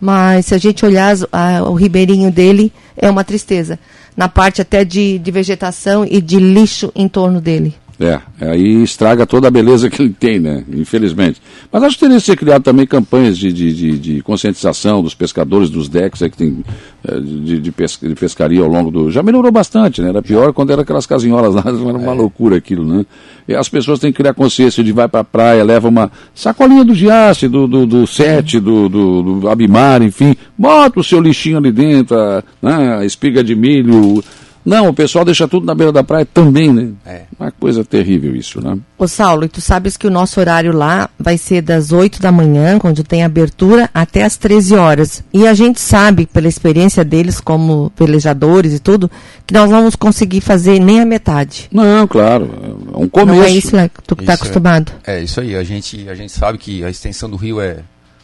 Mas 0.00 0.46
se 0.46 0.54
a 0.54 0.58
gente 0.58 0.82
olhar 0.82 1.14
a, 1.30 1.62
o 1.62 1.74
ribeirinho 1.74 2.30
dele, 2.30 2.72
é 2.96 3.10
uma 3.10 3.22
tristeza 3.22 3.78
na 4.16 4.30
parte 4.30 4.62
até 4.62 4.82
de, 4.82 5.18
de 5.18 5.30
vegetação 5.30 6.06
e 6.10 6.22
de 6.22 6.38
lixo 6.38 6.90
em 6.94 7.06
torno 7.06 7.38
dele. 7.38 7.74
É, 7.98 8.20
aí 8.40 8.82
estraga 8.82 9.24
toda 9.24 9.46
a 9.46 9.50
beleza 9.50 9.88
que 9.88 10.02
ele 10.02 10.12
tem, 10.18 10.40
né? 10.40 10.64
Infelizmente. 10.72 11.40
Mas 11.70 11.82
acho 11.84 11.94
que 11.96 12.00
teria 12.00 12.16
que 12.16 12.24
ser 12.24 12.36
criado 12.36 12.62
também 12.62 12.86
campanhas 12.86 13.38
de, 13.38 13.52
de, 13.52 13.72
de, 13.72 13.98
de 13.98 14.22
conscientização 14.22 15.00
dos 15.00 15.14
pescadores, 15.14 15.70
dos 15.70 15.88
decks 15.88 16.20
aí 16.20 16.28
que 16.28 16.36
tem 16.36 16.64
é, 17.06 17.20
de, 17.20 17.60
de, 17.60 17.72
pesca, 17.72 18.08
de, 18.08 18.14
pescaria 18.16 18.60
ao 18.62 18.68
longo 18.68 18.90
do. 18.90 19.10
Já 19.12 19.22
melhorou 19.22 19.52
bastante, 19.52 20.02
né? 20.02 20.08
Era 20.08 20.20
pior 20.20 20.52
quando 20.52 20.72
era 20.72 20.82
aquelas 20.82 21.06
casinholas 21.06 21.54
lá, 21.54 21.62
era 21.66 21.76
uma 21.76 22.12
é. 22.12 22.14
loucura 22.14 22.56
aquilo, 22.56 22.84
né? 22.84 23.06
E 23.46 23.54
as 23.54 23.68
pessoas 23.68 24.00
têm 24.00 24.10
que 24.10 24.18
criar 24.18 24.34
consciência 24.34 24.82
de 24.82 24.90
vai 24.90 25.06
para 25.06 25.20
a 25.20 25.24
praia, 25.24 25.62
leva 25.62 25.88
uma 25.88 26.10
sacolinha 26.34 26.84
do 26.84 26.94
Giasse, 26.94 27.46
do, 27.46 27.68
do, 27.68 27.86
do 27.86 28.06
Sete, 28.08 28.58
do, 28.58 28.88
do, 28.88 29.40
do 29.40 29.48
Abimar, 29.48 30.02
enfim, 30.02 30.34
bota 30.58 30.98
o 30.98 31.04
seu 31.04 31.20
lixinho 31.20 31.58
ali 31.58 31.70
dentro, 31.70 32.18
a, 32.18 32.42
né, 32.60 32.96
a 32.96 33.04
espiga 33.04 33.44
de 33.44 33.54
milho 33.54 34.22
não, 34.64 34.88
o 34.88 34.94
pessoal 34.94 35.26
deixa 35.26 35.46
tudo 35.46 35.66
na 35.66 35.74
beira 35.74 35.92
da 35.92 36.02
praia 36.02 36.24
também, 36.24 36.72
né? 36.72 36.92
É. 37.04 37.22
Uma 37.38 37.52
coisa 37.52 37.84
terrível 37.84 38.34
isso, 38.34 38.62
né? 38.62 38.78
Ô 38.96 39.06
Saulo, 39.06 39.44
e 39.44 39.48
tu 39.48 39.60
sabes 39.60 39.96
que 39.96 40.06
o 40.06 40.10
nosso 40.10 40.40
horário 40.40 40.72
lá 40.72 41.10
vai 41.18 41.36
ser 41.36 41.60
das 41.60 41.92
8 41.92 42.20
da 42.22 42.32
manhã, 42.32 42.78
quando 42.78 43.04
tem 43.04 43.22
abertura, 43.22 43.90
até 43.92 44.24
as 44.24 44.38
13 44.38 44.74
horas. 44.74 45.22
E 45.34 45.46
a 45.46 45.52
gente 45.52 45.80
sabe, 45.80 46.24
pela 46.24 46.48
experiência 46.48 47.04
deles 47.04 47.40
como 47.40 47.92
velejadores 47.94 48.72
e 48.72 48.78
tudo, 48.78 49.10
que 49.46 49.52
nós 49.52 49.68
não 49.68 49.78
vamos 49.78 49.96
conseguir 49.96 50.40
fazer 50.40 50.78
nem 50.80 51.00
a 51.00 51.04
metade. 51.04 51.68
Não, 51.70 52.08
claro. 52.08 52.50
É 52.94 52.96
um 52.96 53.08
começo. 53.08 53.38
Não 53.38 53.44
é 53.44 53.50
isso, 53.50 53.76
né, 53.76 53.90
tu 54.06 54.16
que 54.16 54.22
está 54.22 54.32
acostumado. 54.32 54.92
É, 55.06 55.18
é, 55.18 55.22
isso 55.22 55.40
aí. 55.40 55.54
A 55.54 55.62
gente, 55.62 56.08
a 56.08 56.14
gente 56.14 56.32
sabe 56.32 56.56
que 56.56 56.82
a 56.82 56.88
extensão 56.88 57.28
do 57.28 57.36
rio 57.36 57.60
é... 57.60 57.80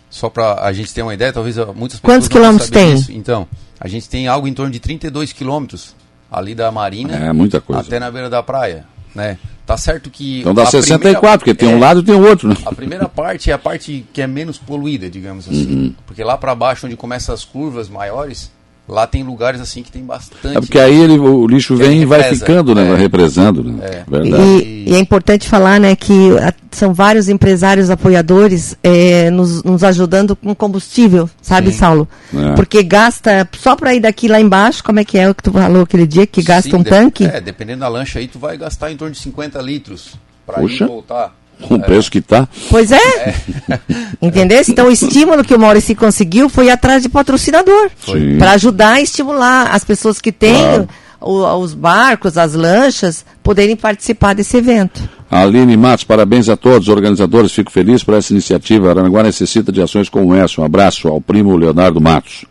Só 0.09 0.28
para 0.28 0.64
a 0.64 0.73
gente 0.73 0.92
ter 0.92 1.02
uma 1.02 1.14
ideia, 1.14 1.32
talvez 1.32 1.54
muitas 1.56 2.00
pessoas 2.00 2.00
Quantos 2.00 2.26
quilômetros 2.26 2.68
tem? 2.68 2.94
Isso. 2.94 3.12
Então, 3.12 3.47
a 3.78 3.87
gente 3.87 4.09
tem 4.09 4.26
algo 4.26 4.49
em 4.49 4.52
torno 4.52 4.73
de 4.73 4.80
32 4.80 5.32
quilômetros 5.32 5.94
ali 6.30 6.54
da 6.54 6.70
Marina 6.70 7.14
é, 7.14 7.32
muita 7.32 7.60
coisa. 7.60 7.82
até 7.82 7.99
na 7.99 8.10
beira 8.10 8.30
da 8.30 8.42
praia, 8.42 8.84
né? 9.14 9.38
Tá 9.66 9.76
certo 9.76 10.10
que 10.10 10.40
Então 10.40 10.52
dá 10.52 10.66
64, 10.66 10.99
primeira, 10.99 11.38
porque 11.38 11.54
tem 11.54 11.70
é, 11.70 11.75
um 11.75 11.78
lado 11.78 12.00
e 12.00 12.02
tem 12.02 12.14
o 12.14 12.26
outro, 12.26 12.49
né? 12.49 12.56
A 12.64 12.75
primeira 12.75 13.08
parte 13.08 13.50
é 13.50 13.54
a 13.54 13.58
parte 13.58 14.04
que 14.12 14.20
é 14.20 14.26
menos 14.26 14.58
poluída, 14.58 15.08
digamos 15.08 15.46
assim. 15.46 15.72
Uhum. 15.72 15.94
Porque 16.06 16.25
lá 16.25 16.37
para 16.37 16.54
baixo 16.54 16.87
onde 16.87 16.96
começam 16.96 17.34
as 17.34 17.44
curvas 17.44 17.88
maiores, 17.88 18.50
Lá 18.90 19.06
tem 19.06 19.22
lugares 19.22 19.60
assim 19.60 19.82
que 19.82 19.92
tem 19.92 20.04
bastante. 20.04 20.56
É 20.56 20.60
porque 20.60 20.78
aí 20.78 21.00
ele, 21.00 21.16
o 21.16 21.46
lixo 21.46 21.76
vem 21.76 22.02
e 22.02 22.04
vai 22.04 22.25
ficando, 22.25 22.75
né? 22.75 22.84
É. 22.84 22.88
Vai 22.88 22.99
represando, 22.99 23.62
né? 23.62 23.78
É. 23.82 24.04
Verdade. 24.08 24.42
E, 24.42 24.90
e, 24.90 24.94
é 24.94 24.99
importante 24.99 25.49
falar, 25.49 25.78
né, 25.78 25.95
que 25.95 26.36
a, 26.38 26.52
são 26.73 26.95
vários 26.95 27.28
empresários 27.28 27.91
apoiadores 27.91 28.76
é, 28.83 29.30
nos, 29.30 29.63
nos, 29.63 29.83
ajudando 29.85 30.37
com 30.37 30.54
combustível, 30.54 31.28
sabe, 31.43 31.73
Sim. 31.73 31.78
Saulo? 31.78 32.09
É. 32.35 32.54
Porque 32.54 32.83
gasta, 32.83 33.49
só 33.59 33.76
para 33.76 33.95
ir 33.95 34.00
daqui 34.00 34.28
lá 34.28 34.41
embaixo, 34.41 34.83
como 34.83 35.00
é 35.00 35.04
que 35.04 35.19
é 35.19 35.28
o 35.28 35.35
que 35.35 35.43
tu 35.43 35.52
falou 35.52 35.83
aquele 35.83 36.06
dia, 36.06 36.26
que 36.26 36.43
gasta 36.43 36.71
Sim, 36.71 36.76
um 36.76 36.83
tanque? 36.83 37.25
É, 37.25 37.41
dependendo 37.41 37.80
da 37.80 37.89
lancha 37.89 38.19
aí, 38.19 38.28
tu 38.28 38.39
vai 38.39 38.56
gastar 38.56 38.91
em 38.91 38.97
torno 38.97 39.15
de 39.15 39.21
50 39.21 39.61
litros 39.61 40.15
para 40.47 40.63
ir 40.63 40.80
e 40.80 40.85
voltar 40.85 41.35
com 41.61 41.75
o 41.75 41.80
preço 41.80 42.11
que 42.11 42.19
está. 42.19 42.49
Pois 42.71 42.91
é. 42.91 42.97
é. 42.97 43.35
Entendeu? 44.21 44.63
Então 44.69 44.89
o 44.89 44.91
estímulo 44.91 45.45
que 45.45 45.54
o 45.54 45.59
Maurício 45.59 45.95
conseguiu 45.95 46.49
foi 46.49 46.71
atrás 46.71 47.02
de 47.02 47.09
patrocinador. 47.09 47.91
Para 48.39 48.52
ajudar 48.52 48.95
a 48.95 49.00
estimular 49.00 49.69
as 49.75 49.85
pessoas 49.85 50.21
que 50.21 50.33
têm 50.33 50.54
claro. 50.54 50.89
o, 51.21 51.45
os 51.59 51.75
barcos, 51.75 52.39
as 52.39 52.54
lanchas, 52.54 53.25
poderem 53.43 53.76
participar 53.76 54.35
desse 54.35 54.56
evento. 54.56 55.20
Aline 55.30 55.76
Matos, 55.76 56.04
parabéns 56.04 56.49
a 56.49 56.56
todos 56.56 56.88
os 56.88 56.95
organizadores, 56.95 57.52
fico 57.52 57.71
feliz 57.71 58.02
por 58.02 58.14
essa 58.14 58.32
iniciativa. 58.32 58.90
Aranaguá 58.90 59.23
necessita 59.23 59.71
de 59.71 59.80
ações 59.80 60.08
como 60.08 60.34
essa. 60.34 60.60
Um 60.60 60.64
abraço 60.64 61.06
ao 61.06 61.21
primo 61.21 61.56
Leonardo 61.56 62.00
Matos. 62.00 62.45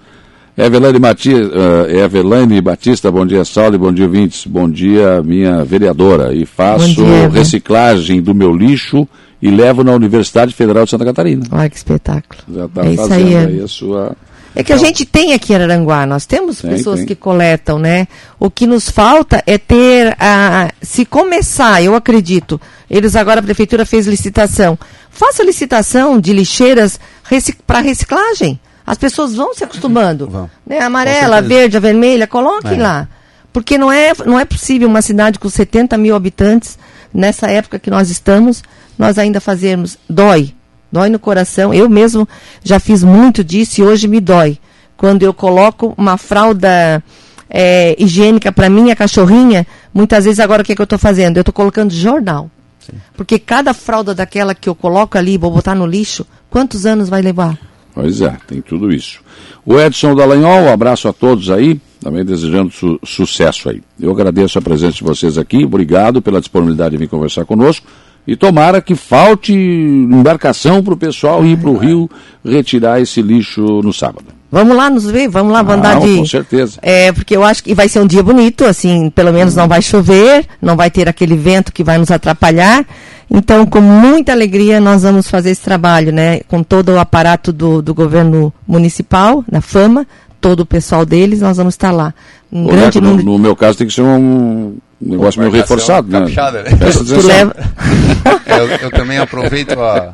Evelane, 0.60 1.00
Mati, 1.00 1.34
uh, 1.34 1.89
Evelane 1.89 2.60
Batista, 2.60 3.10
bom 3.10 3.26
dia, 3.26 3.46
Saulo, 3.46 3.80
bom 3.80 3.94
dia, 3.94 4.10
Vintes, 4.10 4.46
bom 4.46 4.70
dia, 4.70 5.24
minha 5.24 5.63
vereadora. 5.63 6.34
E 6.34 6.46
faço 6.46 6.96
dia, 6.96 7.30
reciclagem 7.30 8.22
do 8.22 8.36
meu 8.36 8.54
lixo 8.54 9.08
e 9.42 9.50
levo 9.50 9.86
na 9.86 9.94
Universidade 9.94 10.54
Federal 10.54 10.84
de 10.84 10.92
Santa 10.92 11.06
Catarina. 11.06 11.46
Olha 11.50 11.70
que 11.70 11.78
espetáculo. 11.78 12.42
Já 12.54 12.65
está 12.65 12.86
é 12.86 12.96
fazendo 12.96 13.13
aí, 13.13 13.34
é. 13.34 13.46
aí, 13.46 13.62
a 13.62 13.68
sua... 13.70 14.15
É 14.56 14.64
que 14.64 14.74
a 14.74 14.78
gente 14.78 15.06
tem 15.06 15.34
aqui 15.34 15.54
em 15.54 15.56
Araranguá, 15.56 16.06
nós 16.06 16.26
temos 16.26 16.60
tem, 16.60 16.72
pessoas 16.72 17.00
tem. 17.00 17.08
que 17.08 17.16
coletam, 17.16 17.78
né? 17.78 18.08
O 18.40 18.50
que 18.50 18.66
nos 18.66 18.90
falta 18.90 19.44
é 19.46 19.58
ter 19.58 20.16
a. 20.20 20.72
Se 20.82 21.06
começar, 21.06 21.84
eu 21.84 21.96
acredito, 21.96 22.60
eles 22.90 23.16
agora, 23.16 23.40
a 23.40 23.44
prefeitura 23.44 23.86
fez 23.86 24.08
licitação. 24.08 24.78
Faça 25.10 25.44
licitação 25.44 26.20
de 26.20 26.34
lixeiras 26.34 27.00
recic 27.24 27.60
para 27.66 27.80
reciclagem. 27.80 28.60
As 28.86 28.98
pessoas 28.98 29.36
vão 29.36 29.54
se 29.54 29.64
acostumando. 29.64 30.28
Vão. 30.28 30.50
Né? 30.66 30.80
Amarela, 30.80 31.42
verde, 31.42 31.78
a 31.78 31.80
vermelha, 31.80 32.26
coloquem 32.26 32.80
é. 32.80 32.82
lá. 32.82 33.08
Porque 33.54 33.78
não 33.78 33.92
é, 33.92 34.14
não 34.26 34.40
é 34.40 34.46
possível 34.46 34.88
uma 34.88 35.02
cidade 35.02 35.38
com 35.38 35.50
70 35.50 35.98
mil 35.98 36.16
habitantes, 36.16 36.78
nessa 37.14 37.48
época 37.50 37.78
que 37.78 37.90
nós 37.90 38.10
estamos, 38.10 38.64
nós 38.98 39.18
ainda 39.18 39.40
fazermos. 39.40 39.98
Dói. 40.10 40.54
Dói 40.91 41.10
no 41.10 41.19
coração. 41.19 41.73
Eu 41.73 41.89
mesmo 41.89 42.28
já 42.63 42.80
fiz 42.80 43.04
muito 43.04 43.43
disso 43.43 43.82
e 43.82 43.84
hoje 43.84 44.08
me 44.08 44.19
dói. 44.19 44.58
Quando 44.97 45.23
eu 45.23 45.34
coloco 45.34 45.93
uma 45.97 46.17
fralda 46.17 47.04
é, 47.49 47.95
higiênica 47.97 48.52
para 48.52 48.69
minha 48.69 48.95
cachorrinha, 48.95 49.65
muitas 49.93 50.25
vezes 50.25 50.39
agora 50.39 50.62
o 50.62 50.65
que, 50.65 50.75
que 50.75 50.82
eu 50.82 50.86
estou 50.86 50.99
fazendo? 50.99 51.38
Eu 51.38 51.41
estou 51.41 51.54
colocando 51.54 51.93
jornal. 51.93 52.49
Sim. 52.80 52.93
Porque 53.15 53.39
cada 53.39 53.73
fralda 53.73 54.13
daquela 54.13 54.54
que 54.54 54.67
eu 54.67 54.75
coloco 54.75 55.17
ali, 55.17 55.38
vou 55.38 55.52
botar 55.52 55.75
no 55.75 55.86
lixo, 55.86 56.25
quantos 56.49 56.86
anos 56.86 57.10
vai 57.10 57.21
levar? 57.21 57.58
Pois 57.93 58.21
é, 58.21 58.38
tem 58.47 58.62
tudo 58.62 58.91
isso. 58.93 59.19
O 59.65 59.80
Edson 59.80 60.15
Dallagnol, 60.15 60.63
um 60.63 60.71
abraço 60.71 61.08
a 61.08 61.13
todos 61.13 61.49
aí, 61.49 61.80
também 61.99 62.23
desejando 62.23 62.71
su 62.71 62.99
sucesso 63.04 63.69
aí. 63.69 63.82
Eu 63.99 64.12
agradeço 64.12 64.58
a 64.58 64.62
presença 64.62 64.97
de 64.97 65.04
vocês 65.04 65.38
aqui, 65.38 65.65
obrigado 65.65 66.21
pela 66.21 66.39
disponibilidade 66.39 66.91
de 66.91 66.97
vir 66.97 67.10
conversar 67.10 67.45
conosco. 67.45 67.86
E 68.30 68.36
tomara 68.36 68.80
que 68.80 68.94
falte 68.94 69.52
embarcação 69.52 70.84
para 70.84 70.94
o 70.94 70.98
pessoal 70.98 71.44
ir 71.44 71.58
para 71.58 71.72
o 71.72 71.76
Rio 71.76 72.08
retirar 72.46 73.02
esse 73.02 73.24
lixo 73.24 73.82
no 73.82 73.92
sábado. 73.92 74.26
Vamos 74.52 74.78
lá 74.78 74.88
nos 74.88 75.10
ver, 75.10 75.28
vamos 75.28 75.52
lá, 75.52 75.63
vamos 75.63 75.80
andar 75.84 76.00
de. 76.00 76.18
Com 76.18 76.26
certeza. 76.28 76.78
É, 76.84 77.12
porque 77.12 77.36
eu 77.36 77.44
acho 77.44 77.63
que 77.63 77.74
vai 77.74 77.89
ser 77.89 78.00
um 78.00 78.06
dia 78.06 78.22
bonito, 78.22 78.65
assim, 78.65 79.10
pelo 79.10 79.34
menos 79.34 79.56
não 79.56 79.68
vai 79.68 79.82
chover, 79.82 80.46
não 80.62 80.76
vai 80.76 80.92
ter 80.92 81.10
aquele 81.10 81.36
vento 81.36 81.74
que 81.74 81.84
vai 81.84 81.98
nos 81.98 82.12
atrapalhar. 82.12 82.86
Então, 83.32 83.65
com 83.65 83.82
muita 83.82 84.32
alegria, 84.32 84.80
nós 84.80 85.02
vamos 85.02 85.28
fazer 85.28 85.50
esse 85.50 85.63
trabalho, 85.63 86.12
né? 86.12 86.42
Com 86.48 86.62
todo 86.62 86.89
o 86.89 87.00
aparato 87.00 87.52
do, 87.52 87.82
do 87.82 87.96
governo 87.96 88.54
municipal, 88.68 89.44
da 89.52 89.60
FAMA, 89.60 90.06
todo 90.39 90.60
o 90.60 90.65
pessoal 90.68 91.04
deles, 91.04 91.42
nós 91.42 91.58
vamos 91.58 91.74
estar 91.74 91.89
lá. 91.89 92.13
Um 92.52 92.68
grande 92.68 93.02
no, 93.02 93.18
no, 93.18 93.39
meu 93.39 93.56
caso 93.56 93.80
tem 93.80 93.88
que 93.88 93.94
ser 93.94 94.04
um 94.04 94.78
negócio 95.02 95.40
meio 95.40 95.52
reforçado, 95.52 96.08
né? 96.08 96.20
Capuchada, 96.20 96.64
né? 96.64 96.70
Tu 96.92 97.22
leva... 97.26 97.56
eu, 98.48 98.68
eu, 98.84 98.92
também 98.92 99.18
aproveito 99.18 99.80
a, 99.80 100.14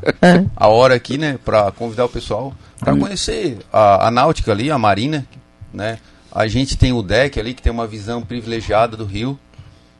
a 0.55 0.67
hora 0.67 0.95
aqui, 0.95 1.17
né, 1.17 1.39
para 1.43 1.71
convidar 1.71 2.05
o 2.05 2.09
pessoal 2.09 2.53
para 2.79 2.93
hum. 2.93 2.99
conhecer 2.99 3.57
a, 3.71 4.07
a 4.07 4.11
náutica 4.11 4.51
ali, 4.51 4.69
a 4.69 4.77
marina, 4.77 5.25
né? 5.73 5.97
A 6.31 6.47
gente 6.47 6.77
tem 6.77 6.91
o 6.91 7.01
deck 7.01 7.39
ali 7.39 7.53
que 7.53 7.61
tem 7.61 7.71
uma 7.71 7.87
visão 7.87 8.21
privilegiada 8.21 8.97
do 8.97 9.05
rio. 9.05 9.39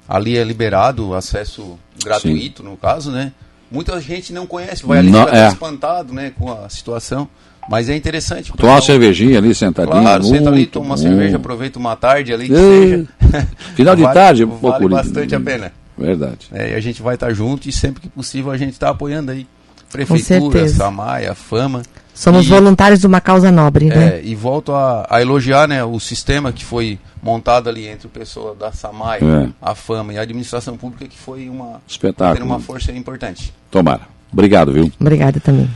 Ali 0.08 0.38
é 0.38 0.43
liberado 0.43 1.15
acesso 1.15 1.80
gratuito, 2.04 2.62
Sim. 2.62 2.69
no 2.69 2.78
caso, 2.78 3.10
né? 3.10 3.32
Muita 3.71 4.00
gente 4.00 4.32
não 4.32 4.45
conhece, 4.45 4.86
vai 4.86 5.00
ali 5.00 5.10
não, 5.10 5.28
é. 5.28 5.48
espantado, 5.48 6.13
né, 6.13 6.32
com 6.38 6.52
a 6.52 6.69
situação. 6.69 7.28
Mas 7.67 7.89
é 7.89 7.95
interessante. 7.95 8.54
Tomar 8.54 8.74
uma 8.74 8.82
cervejinha 8.82 9.39
ali, 9.39 9.56
sentadinho. 9.56 10.00
Claro, 10.00 10.24
senta 10.24 10.50
ali, 10.50 10.67
toma 10.67 10.86
uma 10.86 10.95
bom. 10.95 11.02
cerveja, 11.02 11.38
aproveita 11.38 11.80
uma 11.80 11.95
tarde 11.95 12.32
ali, 12.32 12.48
que 12.48 12.54
É. 12.54 12.58
seja. 12.58 13.08
Final 13.76 13.95
de 13.95 14.02
Vale- 14.04 14.13
tarde, 14.13 14.45
vale 14.45 14.88
bastante 14.88 15.36
a 15.36 15.39
pena. 15.39 15.71
Verdade. 15.98 16.48
É, 16.52 16.71
e 16.71 16.76
a 16.76 16.80
gente 16.80 17.02
vai 17.02 17.15
estar 17.15 17.34
junto 17.34 17.69
e 17.69 17.71
sempre 17.71 18.02
que 18.02 18.10
possível 18.10 18.52
a 18.52 18.58
gente 18.58 18.74
está 18.74 18.89
apoiando 18.89 19.32
aí. 19.32 19.48
Prefeitura. 19.91 20.67
Samaia, 20.67 21.34
Fama. 21.34 21.82
Somos 22.13 22.45
E- 22.45 22.50
voluntários 22.50 23.00
de 23.00 23.08
uma 23.08 23.19
causa 23.21 23.52
nobre, 23.52 23.86
né? 23.86 24.17
É, 24.17 24.21
e 24.24 24.36
volto 24.36 24.74
a, 24.74 25.06
a 25.10 25.21
elogiar 25.21 25.67
né, 25.67 25.84
o 25.84 26.00
sistema 26.00 26.52
que 26.52 26.63
foi 26.65 26.98
montado 27.21 27.69
ali 27.69 27.88
entre 27.88 28.08
o 28.08 28.10
pessoal 28.10 28.56
da 28.56 28.71
Samaia, 28.71 29.19
É. 29.21 29.50
a 29.62 29.76
Fama 29.76 30.13
e 30.13 30.17
a 30.17 30.21
administração 30.21 30.78
pública, 30.78 31.06
que 31.08 31.17
foi 31.17 31.50
uma, 31.50 31.82
Espetáculo. 31.88 32.45
uma 32.45 32.60
força 32.60 32.91
importante. 32.91 33.54
Tomara. 33.71 34.02
Obrigado, 34.32 34.71
viu? 34.74 34.91
Obrigada 35.00 35.39
também. 35.39 35.69